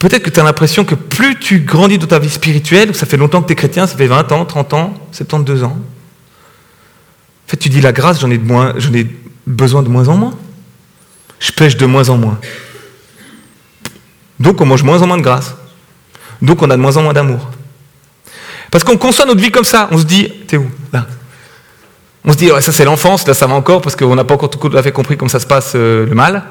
peut-être 0.02 0.24
que 0.24 0.32
tu 0.32 0.40
as 0.40 0.44
l'impression 0.44 0.84
que 0.84 0.96
plus 0.96 1.38
tu 1.38 1.60
grandis 1.60 2.00
dans 2.00 2.08
ta 2.08 2.18
vie 2.18 2.30
spirituelle, 2.30 2.96
ça 2.96 3.06
fait 3.06 3.18
longtemps 3.18 3.40
que 3.44 3.48
tu 3.48 3.54
es 3.54 3.56
chrétien, 3.56 3.86
ça 3.86 3.96
fait 3.96 4.08
20 4.08 4.32
ans, 4.32 4.46
30 4.46 4.74
ans, 4.74 4.94
72 5.12 5.64
ans. 5.64 5.78
En 5.78 7.50
fait, 7.50 7.58
tu 7.58 7.70
dis 7.70 7.82
la 7.82 7.92
grâce, 7.92 8.20
j'en 8.20 8.32
ai, 8.32 8.40
besoin 9.46 9.84
de 9.84 9.90
moins 9.90 10.08
en 10.08 10.18
moins. 10.18 10.34
Je 11.40 11.52
pêche 11.52 11.78
de 11.78 11.86
moins 11.86 12.10
en 12.10 12.18
moins. 12.18 12.40
Donc 14.40 14.60
on 14.60 14.66
mange 14.66 14.82
moins 14.82 15.00
en 15.04 15.08
moins 15.08 15.18
de 15.18 15.22
grâce. 15.22 15.54
Donc 16.42 16.64
on 16.64 16.70
a 16.72 16.76
de 16.76 16.82
moins 16.82 16.98
en 16.98 17.04
moins 17.04 17.14
d'amour. 17.14 17.52
Parce 18.72 18.84
qu'on 18.84 18.98
conçoit 18.98 19.26
notre 19.26 19.42
vie 19.42 19.52
comme 19.52 19.66
ça. 19.66 19.88
On 19.92 20.00
se 20.00 20.06
dit, 20.06 20.30
t'es 20.48 20.58
où 20.58 20.68
Là? 20.92 21.06
On 22.26 22.32
se 22.32 22.38
dit, 22.38 22.50
ça 22.62 22.72
c'est 22.72 22.86
l'enfance, 22.86 23.28
là 23.28 23.36
ça 23.36 23.46
va 23.46 23.54
encore, 23.54 23.82
parce 23.82 23.96
qu'on 23.96 24.16
n'a 24.16 24.24
pas 24.24 24.34
encore 24.34 24.50
tout 24.50 24.76
à 24.76 24.82
fait 24.82 24.92
compris 24.92 25.16
comment 25.16 25.30
ça 25.30 25.40
se 25.40 25.48
passe 25.48 25.74
euh, 25.76 26.08
le 26.08 26.16
mal. 26.16 26.44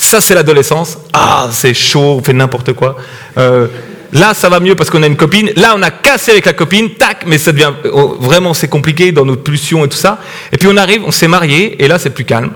Ça 0.00 0.20
c'est 0.20 0.32
l'adolescence. 0.34 0.96
Ah, 1.12 1.48
c'est 1.50 1.74
chaud, 1.74 2.18
on 2.20 2.22
fait 2.22 2.32
n'importe 2.32 2.72
quoi. 2.72 2.96
Euh, 3.36 3.66
là 4.12 4.32
ça 4.32 4.48
va 4.48 4.60
mieux 4.60 4.76
parce 4.76 4.90
qu'on 4.90 5.02
a 5.02 5.08
une 5.08 5.16
copine. 5.16 5.50
Là 5.56 5.74
on 5.76 5.82
a 5.82 5.90
cassé 5.90 6.30
avec 6.30 6.46
la 6.46 6.52
copine, 6.52 6.94
tac, 6.94 7.24
mais 7.26 7.36
ça 7.36 7.50
devient 7.50 7.72
oh, 7.92 8.16
vraiment 8.20 8.54
c'est 8.54 8.68
compliqué 8.68 9.10
dans 9.10 9.24
notre 9.24 9.42
pulsion 9.42 9.84
et 9.84 9.88
tout 9.88 9.96
ça. 9.96 10.20
Et 10.52 10.56
puis 10.56 10.68
on 10.70 10.76
arrive, 10.76 11.02
on 11.04 11.10
s'est 11.10 11.26
marié, 11.26 11.82
et 11.82 11.88
là 11.88 11.98
c'est 11.98 12.10
plus 12.10 12.24
calme. 12.24 12.52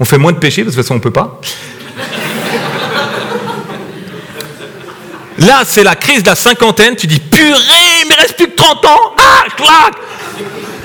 On 0.00 0.04
fait 0.04 0.18
moins 0.18 0.32
de 0.32 0.38
péchés, 0.38 0.64
parce 0.64 0.74
que 0.74 0.80
de 0.80 0.82
toute 0.82 0.88
façon 0.88 0.96
on 0.96 1.00
peut 1.00 1.12
pas. 1.12 1.40
Là, 5.38 5.62
c'est 5.66 5.84
la 5.84 5.94
crise 5.94 6.22
de 6.22 6.30
la 6.30 6.34
cinquantaine. 6.34 6.96
Tu 6.96 7.06
dis, 7.06 7.20
purée, 7.20 8.00
il 8.02 8.08
me 8.08 8.16
reste 8.18 8.36
plus 8.36 8.46
que 8.46 8.56
30 8.56 8.84
ans. 8.86 9.12
Ah, 9.18 9.44
clac 9.54 9.94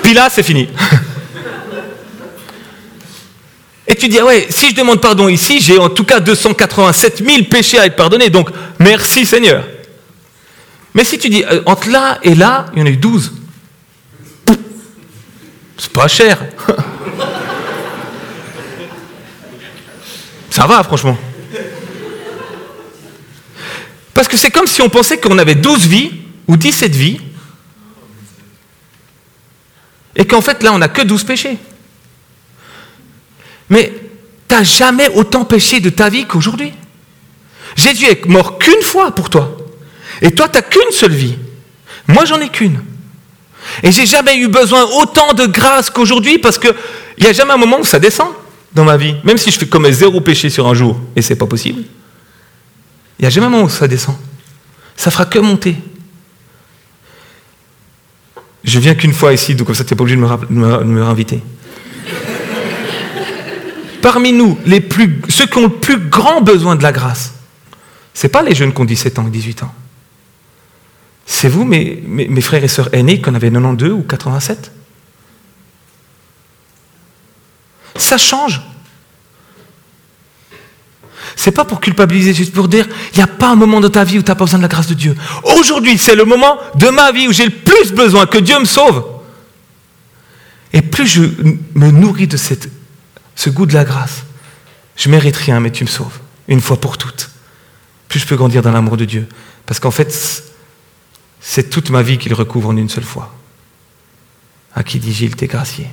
Puis 0.03 0.13
là, 0.13 0.27
c'est 0.29 0.43
fini. 0.43 0.67
Et 3.91 3.95
tu 3.95 4.07
dis, 4.07 4.19
ah 4.19 4.25
ouais, 4.25 4.47
si 4.49 4.69
je 4.69 4.75
demande 4.75 5.01
pardon 5.01 5.27
ici, 5.27 5.59
j'ai 5.59 5.77
en 5.77 5.89
tout 5.89 6.05
cas 6.05 6.21
287 6.21 7.21
000 7.25 7.43
péchés 7.43 7.77
à 7.77 7.87
être 7.87 7.97
pardonnés. 7.97 8.29
Donc, 8.29 8.49
merci 8.79 9.25
Seigneur. 9.25 9.67
Mais 10.93 11.03
si 11.03 11.19
tu 11.19 11.27
dis, 11.27 11.43
euh, 11.43 11.61
entre 11.65 11.89
là 11.89 12.17
et 12.23 12.33
là, 12.33 12.67
il 12.73 12.79
y 12.79 12.83
en 12.83 12.85
a 12.85 12.89
eu 12.89 12.95
12. 12.95 13.33
C'est 15.77 15.91
pas 15.91 16.07
cher. 16.07 16.41
Ça 20.49 20.65
va, 20.67 20.83
franchement. 20.83 21.17
Parce 24.13 24.29
que 24.29 24.37
c'est 24.37 24.51
comme 24.51 24.67
si 24.67 24.81
on 24.81 24.87
pensait 24.87 25.17
qu'on 25.19 25.37
avait 25.37 25.55
12 25.55 25.87
vies 25.87 26.13
ou 26.47 26.55
17 26.55 26.95
vies 26.95 27.19
et 30.15 30.25
qu'en 30.25 30.39
fait 30.39 30.63
là 30.63 30.71
on 30.71 30.77
n'a 30.77 30.87
que 30.87 31.01
12 31.01 31.25
péchés. 31.25 31.57
Mais 33.71 33.91
tu 34.47 34.53
n'as 34.55 34.63
jamais 34.63 35.07
autant 35.15 35.45
péché 35.45 35.79
de 35.79 35.89
ta 35.89 36.09
vie 36.09 36.25
qu'aujourd'hui. 36.25 36.73
Jésus 37.75 38.05
est 38.05 38.25
mort 38.27 38.59
qu'une 38.59 38.81
fois 38.83 39.11
pour 39.11 39.29
toi. 39.29 39.57
Et 40.21 40.31
toi, 40.31 40.47
tu 40.47 40.55
n'as 40.55 40.61
qu'une 40.61 40.91
seule 40.91 41.13
vie. 41.13 41.37
Moi, 42.07 42.25
j'en 42.25 42.39
ai 42.39 42.49
qu'une. 42.49 42.79
Et 43.81 43.91
j'ai 43.91 44.05
jamais 44.05 44.37
eu 44.37 44.47
besoin 44.47 44.83
autant 44.83 45.33
de 45.33 45.45
grâce 45.45 45.89
qu'aujourd'hui 45.89 46.37
parce 46.37 46.59
qu'il 46.59 46.73
n'y 47.19 47.27
a 47.27 47.33
jamais 47.33 47.53
un 47.53 47.57
moment 47.57 47.79
où 47.79 47.85
ça 47.85 47.97
descend 47.97 48.27
dans 48.73 48.83
ma 48.83 48.97
vie. 48.97 49.15
Même 49.23 49.37
si 49.37 49.49
je 49.51 49.57
fais 49.57 49.67
comme 49.67 49.89
zéro 49.91 50.19
péché 50.21 50.49
sur 50.49 50.67
un 50.67 50.73
jour, 50.73 50.99
et 51.15 51.21
c'est 51.21 51.35
pas 51.35 51.47
possible. 51.47 51.83
Il 53.19 53.21
n'y 53.21 53.27
a 53.27 53.29
jamais 53.29 53.47
un 53.47 53.49
moment 53.49 53.65
où 53.65 53.69
ça 53.69 53.87
descend. 53.87 54.15
Ça 54.97 55.11
fera 55.11 55.25
que 55.25 55.39
monter. 55.39 55.75
Je 58.63 58.79
viens 58.79 58.95
qu'une 58.95 59.13
fois 59.13 59.33
ici, 59.33 59.55
donc 59.55 59.67
comme 59.67 59.75
ça, 59.75 59.83
tu 59.83 59.93
n'es 59.93 59.97
pas 59.97 60.03
obligé 60.03 60.19
de 60.19 60.21
me, 60.21 60.83
me, 60.83 61.03
réinviter. 61.03 61.41
Parmi 64.01 64.33
nous, 64.33 64.57
les 64.65 64.81
plus, 64.81 65.21
ceux 65.29 65.45
qui 65.45 65.57
ont 65.57 65.63
le 65.63 65.69
plus 65.69 65.97
grand 65.97 66.41
besoin 66.41 66.75
de 66.75 66.83
la 66.83 66.91
grâce, 66.91 67.33
ce 68.13 68.25
n'est 68.25 68.31
pas 68.31 68.41
les 68.41 68.55
jeunes 68.55 68.73
qui 68.73 68.81
ont 68.81 68.85
17 68.85 69.19
ans 69.19 69.27
et 69.27 69.31
18 69.31 69.63
ans. 69.63 69.73
C'est 71.25 71.47
vous, 71.47 71.63
mes, 71.63 72.41
frères 72.41 72.63
et 72.63 72.67
sœurs 72.67 72.93
aînés, 72.93 73.21
qui 73.21 73.29
en 73.29 73.35
avaient 73.35 73.51
92 73.51 73.91
ou 73.91 74.01
87. 74.01 74.71
Ça 77.95 78.17
change. 78.17 78.61
C'est 81.35 81.51
pas 81.51 81.63
pour 81.63 81.79
culpabiliser, 81.79 82.33
juste 82.33 82.53
pour 82.53 82.67
dire, 82.67 82.87
il 83.13 83.17
n'y 83.17 83.23
a 83.23 83.27
pas 83.27 83.49
un 83.49 83.55
moment 83.55 83.79
de 83.79 83.87
ta 83.87 84.03
vie 84.03 84.17
où 84.17 84.23
tu 84.23 84.29
n'as 84.29 84.35
pas 84.35 84.45
besoin 84.45 84.59
de 84.59 84.63
la 84.63 84.67
grâce 84.67 84.87
de 84.87 84.93
Dieu. 84.93 85.15
Aujourd'hui, 85.57 85.97
c'est 85.97 86.15
le 86.15 86.25
moment 86.25 86.57
de 86.75 86.89
ma 86.89 87.11
vie 87.11 87.27
où 87.27 87.31
j'ai 87.31 87.45
le 87.45 87.51
plus 87.51 87.93
besoin 87.93 88.25
que 88.25 88.39
Dieu 88.39 88.59
me 88.59 88.65
sauve. 88.65 89.05
Et 90.73 90.81
plus 90.81 91.07
je 91.07 91.21
me 91.75 91.91
nourris 91.91 92.27
de 92.27 92.37
cette, 92.37 92.69
ce 93.35 93.49
goût 93.49 93.65
de 93.65 93.73
la 93.73 93.83
grâce, 93.83 94.23
Je 94.95 95.09
mérite 95.09 95.37
rien, 95.37 95.59
mais 95.59 95.71
tu 95.71 95.83
me 95.83 95.89
sauves, 95.89 96.19
une 96.47 96.61
fois 96.61 96.79
pour 96.79 96.97
toutes. 96.97 97.31
Plus 98.07 98.19
je 98.19 98.27
peux 98.27 98.35
grandir 98.35 98.61
dans 98.61 98.71
l'amour 98.71 98.97
de 98.97 99.05
Dieu. 99.05 99.27
Parce 99.65 99.79
qu'en 99.79 99.89
fait, 99.89 100.43
c'est 101.39 101.69
toute 101.69 101.89
ma 101.89 102.03
vie 102.03 102.17
qu'il 102.17 102.33
recouvre 102.33 102.69
en 102.69 102.77
une 102.77 102.89
seule 102.89 103.05
fois. 103.05 103.33
À 104.75 104.83
qui 104.83 104.99
dit 104.99 105.13
Gilles, 105.13 105.35
t'es 105.35 105.47
gracié. 105.47 105.87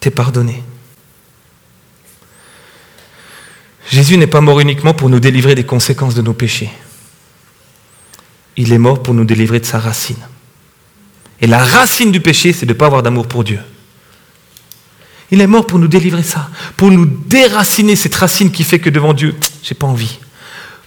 T'es 0.00 0.10
pardonné. 0.10 0.62
Jésus 3.88 4.16
n'est 4.16 4.26
pas 4.26 4.40
mort 4.40 4.60
uniquement 4.60 4.94
pour 4.94 5.08
nous 5.08 5.20
délivrer 5.20 5.54
des 5.54 5.64
conséquences 5.64 6.14
de 6.14 6.22
nos 6.22 6.34
péchés. 6.34 6.70
Il 8.56 8.72
est 8.72 8.78
mort 8.78 9.02
pour 9.02 9.14
nous 9.14 9.24
délivrer 9.24 9.60
de 9.60 9.66
sa 9.66 9.78
racine. 9.78 10.28
Et 11.40 11.46
la 11.46 11.58
racine 11.58 12.12
du 12.12 12.20
péché, 12.20 12.52
c'est 12.52 12.66
de 12.66 12.72
ne 12.72 12.78
pas 12.78 12.86
avoir 12.86 13.02
d'amour 13.02 13.26
pour 13.26 13.44
Dieu. 13.44 13.60
Il 15.30 15.40
est 15.40 15.46
mort 15.46 15.66
pour 15.66 15.78
nous 15.78 15.88
délivrer 15.88 16.22
ça, 16.22 16.50
pour 16.76 16.90
nous 16.90 17.06
déraciner 17.06 17.96
cette 17.96 18.14
racine 18.14 18.50
qui 18.50 18.64
fait 18.64 18.80
que 18.80 18.90
devant 18.90 19.14
Dieu, 19.14 19.34
j'ai 19.62 19.74
pas 19.74 19.86
envie, 19.86 20.18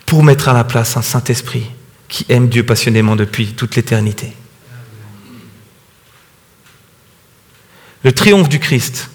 pour 0.05 0.23
mettre 0.23 0.49
à 0.49 0.53
la 0.53 0.63
place 0.63 0.97
un 0.97 1.01
Saint-Esprit 1.01 1.65
qui 2.07 2.25
aime 2.29 2.49
Dieu 2.49 2.65
passionnément 2.65 3.15
depuis 3.15 3.53
toute 3.53 3.75
l'éternité. 3.75 4.33
Le 8.03 8.11
triomphe 8.11 8.49
du 8.49 8.59
Christ, 8.59 9.09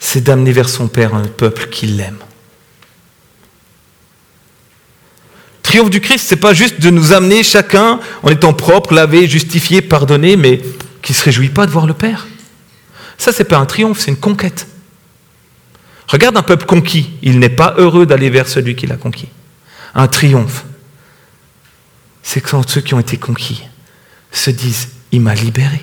c'est 0.00 0.24
d'amener 0.24 0.52
vers 0.52 0.70
son 0.70 0.88
Père 0.88 1.14
un 1.14 1.26
peuple 1.26 1.68
qui 1.68 1.86
l'aime. 1.86 2.18
Triomphe 5.72 5.88
du 5.88 6.02
Christ, 6.02 6.26
c'est 6.28 6.36
pas 6.36 6.52
juste 6.52 6.82
de 6.82 6.90
nous 6.90 7.14
amener 7.14 7.42
chacun 7.42 7.98
en 8.22 8.28
étant 8.28 8.52
propre, 8.52 8.92
lavé, 8.92 9.26
justifié, 9.26 9.80
pardonné, 9.80 10.36
mais 10.36 10.60
qui 11.00 11.14
se 11.14 11.24
réjouit 11.24 11.48
pas 11.48 11.64
de 11.64 11.70
voir 11.70 11.86
le 11.86 11.94
Père. 11.94 12.26
Ça, 13.16 13.32
c'est 13.32 13.44
pas 13.44 13.56
un 13.56 13.64
triomphe, 13.64 13.98
c'est 13.98 14.10
une 14.10 14.18
conquête. 14.18 14.66
Regarde 16.08 16.36
un 16.36 16.42
peuple 16.42 16.66
conquis, 16.66 17.12
il 17.22 17.38
n'est 17.38 17.48
pas 17.48 17.72
heureux 17.78 18.04
d'aller 18.04 18.28
vers 18.28 18.48
celui 18.48 18.76
qui 18.76 18.86
l'a 18.86 18.96
conquis. 18.96 19.30
Un 19.94 20.08
triomphe, 20.08 20.66
c'est 22.22 22.42
quand 22.42 22.68
ceux 22.68 22.82
qui 22.82 22.92
ont 22.92 23.00
été 23.00 23.16
conquis 23.16 23.62
se 24.30 24.50
disent, 24.50 24.90
il 25.10 25.22
m'a 25.22 25.34
libéré. 25.34 25.80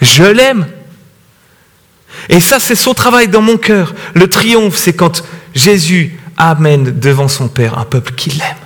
Je 0.00 0.24
l'aime. 0.24 0.66
Et 2.30 2.40
ça, 2.40 2.58
c'est 2.58 2.74
son 2.74 2.94
travail 2.94 3.28
dans 3.28 3.42
mon 3.42 3.58
cœur. 3.58 3.94
Le 4.14 4.30
triomphe, 4.30 4.78
c'est 4.78 4.94
quand 4.94 5.24
Jésus 5.54 6.18
amène 6.38 6.98
devant 6.98 7.28
son 7.28 7.48
Père 7.48 7.78
un 7.78 7.84
peuple 7.84 8.14
qui 8.14 8.30
l'aime 8.30 8.63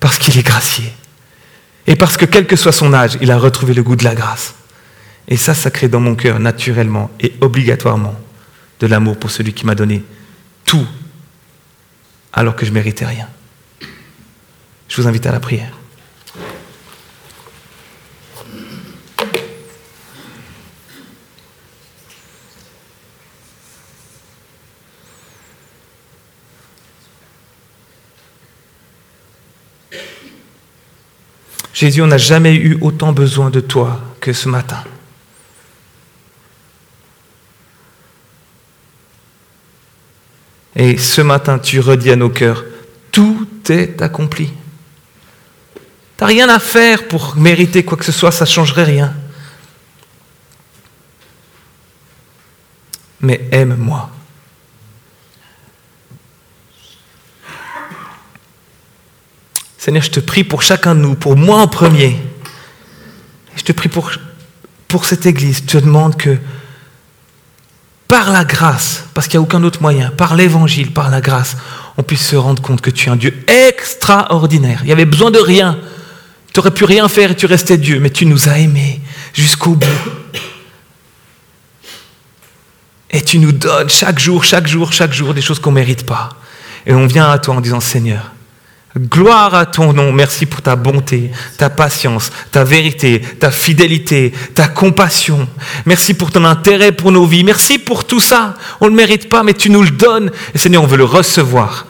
parce 0.00 0.18
qu'il 0.18 0.36
est 0.38 0.42
gracié. 0.42 0.92
Et 1.86 1.96
parce 1.96 2.16
que 2.16 2.24
quel 2.24 2.46
que 2.46 2.56
soit 2.56 2.72
son 2.72 2.92
âge, 2.92 3.18
il 3.20 3.30
a 3.30 3.38
retrouvé 3.38 3.74
le 3.74 3.82
goût 3.82 3.96
de 3.96 4.04
la 4.04 4.14
grâce. 4.14 4.54
Et 5.28 5.36
ça, 5.36 5.54
ça 5.54 5.70
crée 5.70 5.88
dans 5.88 6.00
mon 6.00 6.14
cœur 6.14 6.40
naturellement 6.40 7.10
et 7.20 7.34
obligatoirement 7.40 8.14
de 8.80 8.86
l'amour 8.86 9.18
pour 9.18 9.30
celui 9.30 9.52
qui 9.52 9.66
m'a 9.66 9.74
donné 9.74 10.02
tout 10.64 10.86
alors 12.32 12.56
que 12.56 12.64
je 12.64 12.72
méritais 12.72 13.04
rien. 13.04 13.28
Je 14.88 15.00
vous 15.00 15.06
invite 15.06 15.26
à 15.26 15.32
la 15.32 15.40
prière. 15.40 15.79
Jésus, 31.80 32.02
on 32.02 32.08
n'a 32.08 32.18
jamais 32.18 32.54
eu 32.56 32.76
autant 32.82 33.12
besoin 33.12 33.48
de 33.48 33.60
toi 33.60 34.02
que 34.20 34.34
ce 34.34 34.50
matin. 34.50 34.84
Et 40.76 40.98
ce 40.98 41.22
matin, 41.22 41.58
tu 41.58 41.80
redis 41.80 42.10
à 42.10 42.16
nos 42.16 42.28
cœurs, 42.28 42.66
tout 43.10 43.48
est 43.70 44.02
accompli. 44.02 44.48
Tu 44.48 45.80
n'as 46.20 46.26
rien 46.26 46.50
à 46.50 46.58
faire 46.58 47.08
pour 47.08 47.36
mériter 47.36 47.82
quoi 47.82 47.96
que 47.96 48.04
ce 48.04 48.12
soit, 48.12 48.30
ça 48.30 48.44
ne 48.44 48.50
changerait 48.50 48.84
rien. 48.84 49.14
Mais 53.22 53.48
aime-moi. 53.52 54.10
Seigneur, 59.80 60.02
je 60.02 60.10
te 60.10 60.20
prie 60.20 60.44
pour 60.44 60.60
chacun 60.60 60.94
de 60.94 61.00
nous, 61.00 61.14
pour 61.14 61.38
moi 61.38 61.56
en 61.56 61.66
premier. 61.66 62.14
Je 63.56 63.62
te 63.62 63.72
prie 63.72 63.88
pour, 63.88 64.10
cette 65.06 65.24
Église. 65.24 65.62
Je 65.62 65.78
te 65.78 65.78
demande 65.78 66.18
que 66.18 66.36
par 68.06 68.30
la 68.30 68.44
grâce, 68.44 69.04
parce 69.14 69.26
qu'il 69.26 69.40
n'y 69.40 69.42
a 69.42 69.46
aucun 69.46 69.64
autre 69.64 69.80
moyen, 69.80 70.10
par 70.10 70.36
l'Évangile, 70.36 70.92
par 70.92 71.08
la 71.08 71.22
grâce, 71.22 71.56
on 71.96 72.02
puisse 72.02 72.26
se 72.26 72.36
rendre 72.36 72.60
compte 72.60 72.82
que 72.82 72.90
tu 72.90 73.08
es 73.08 73.10
un 73.10 73.16
Dieu 73.16 73.34
extraordinaire. 73.48 74.80
Il 74.82 74.86
n'y 74.88 74.92
avait 74.92 75.06
besoin 75.06 75.30
de 75.30 75.38
rien. 75.38 75.78
Tu 76.52 76.60
n'aurais 76.60 76.72
pu 76.72 76.84
rien 76.84 77.08
faire 77.08 77.30
et 77.30 77.34
tu 77.34 77.46
restais 77.46 77.78
Dieu, 77.78 78.00
mais 78.00 78.10
tu 78.10 78.26
nous 78.26 78.50
as 78.50 78.58
aimés 78.58 79.00
jusqu'au 79.32 79.76
bout. 79.76 80.10
Et 83.08 83.22
tu 83.22 83.38
nous 83.38 83.52
donnes 83.52 83.88
chaque 83.88 84.18
jour, 84.18 84.44
chaque 84.44 84.66
jour, 84.66 84.92
chaque 84.92 85.14
jour 85.14 85.32
des 85.32 85.40
choses 85.40 85.58
qu'on 85.58 85.70
ne 85.70 85.76
mérite 85.76 86.04
pas. 86.04 86.28
Et 86.84 86.92
on 86.92 87.06
vient 87.06 87.30
à 87.30 87.38
toi 87.38 87.54
en 87.54 87.62
disant, 87.62 87.80
Seigneur, 87.80 88.30
Gloire 88.98 89.54
à 89.54 89.66
ton 89.66 89.92
nom, 89.92 90.10
merci 90.12 90.46
pour 90.46 90.62
ta 90.62 90.74
bonté, 90.74 91.30
ta 91.58 91.70
patience, 91.70 92.32
ta 92.50 92.64
vérité, 92.64 93.20
ta 93.20 93.52
fidélité, 93.52 94.32
ta 94.54 94.66
compassion. 94.66 95.48
Merci 95.86 96.12
pour 96.12 96.32
ton 96.32 96.44
intérêt 96.44 96.90
pour 96.90 97.12
nos 97.12 97.24
vies, 97.24 97.44
merci 97.44 97.78
pour 97.78 98.04
tout 98.04 98.18
ça. 98.18 98.54
On 98.80 98.86
ne 98.86 98.90
le 98.90 98.96
mérite 98.96 99.28
pas, 99.28 99.44
mais 99.44 99.54
tu 99.54 99.70
nous 99.70 99.82
le 99.82 99.90
donnes. 99.90 100.32
Et 100.54 100.58
Seigneur, 100.58 100.82
on 100.82 100.88
veut 100.88 100.96
le 100.96 101.04
recevoir. 101.04 101.86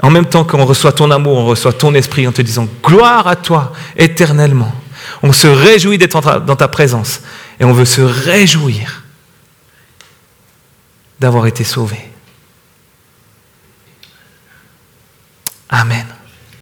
En 0.00 0.10
même 0.10 0.26
temps 0.26 0.44
qu'on 0.44 0.64
reçoit 0.64 0.92
ton 0.92 1.10
amour, 1.10 1.38
on 1.38 1.46
reçoit 1.46 1.72
ton 1.72 1.94
esprit 1.94 2.28
en 2.28 2.32
te 2.32 2.42
disant 2.42 2.68
gloire 2.84 3.26
à 3.26 3.34
toi 3.34 3.72
éternellement. 3.96 4.72
On 5.24 5.32
se 5.32 5.48
réjouit 5.48 5.98
d'être 5.98 6.40
dans 6.46 6.56
ta 6.56 6.68
présence 6.68 7.22
et 7.58 7.64
on 7.64 7.72
veut 7.72 7.84
se 7.84 8.02
réjouir 8.02 9.02
d'avoir 11.18 11.46
été 11.46 11.64
sauvé. 11.64 11.98
Amen. 15.68 16.06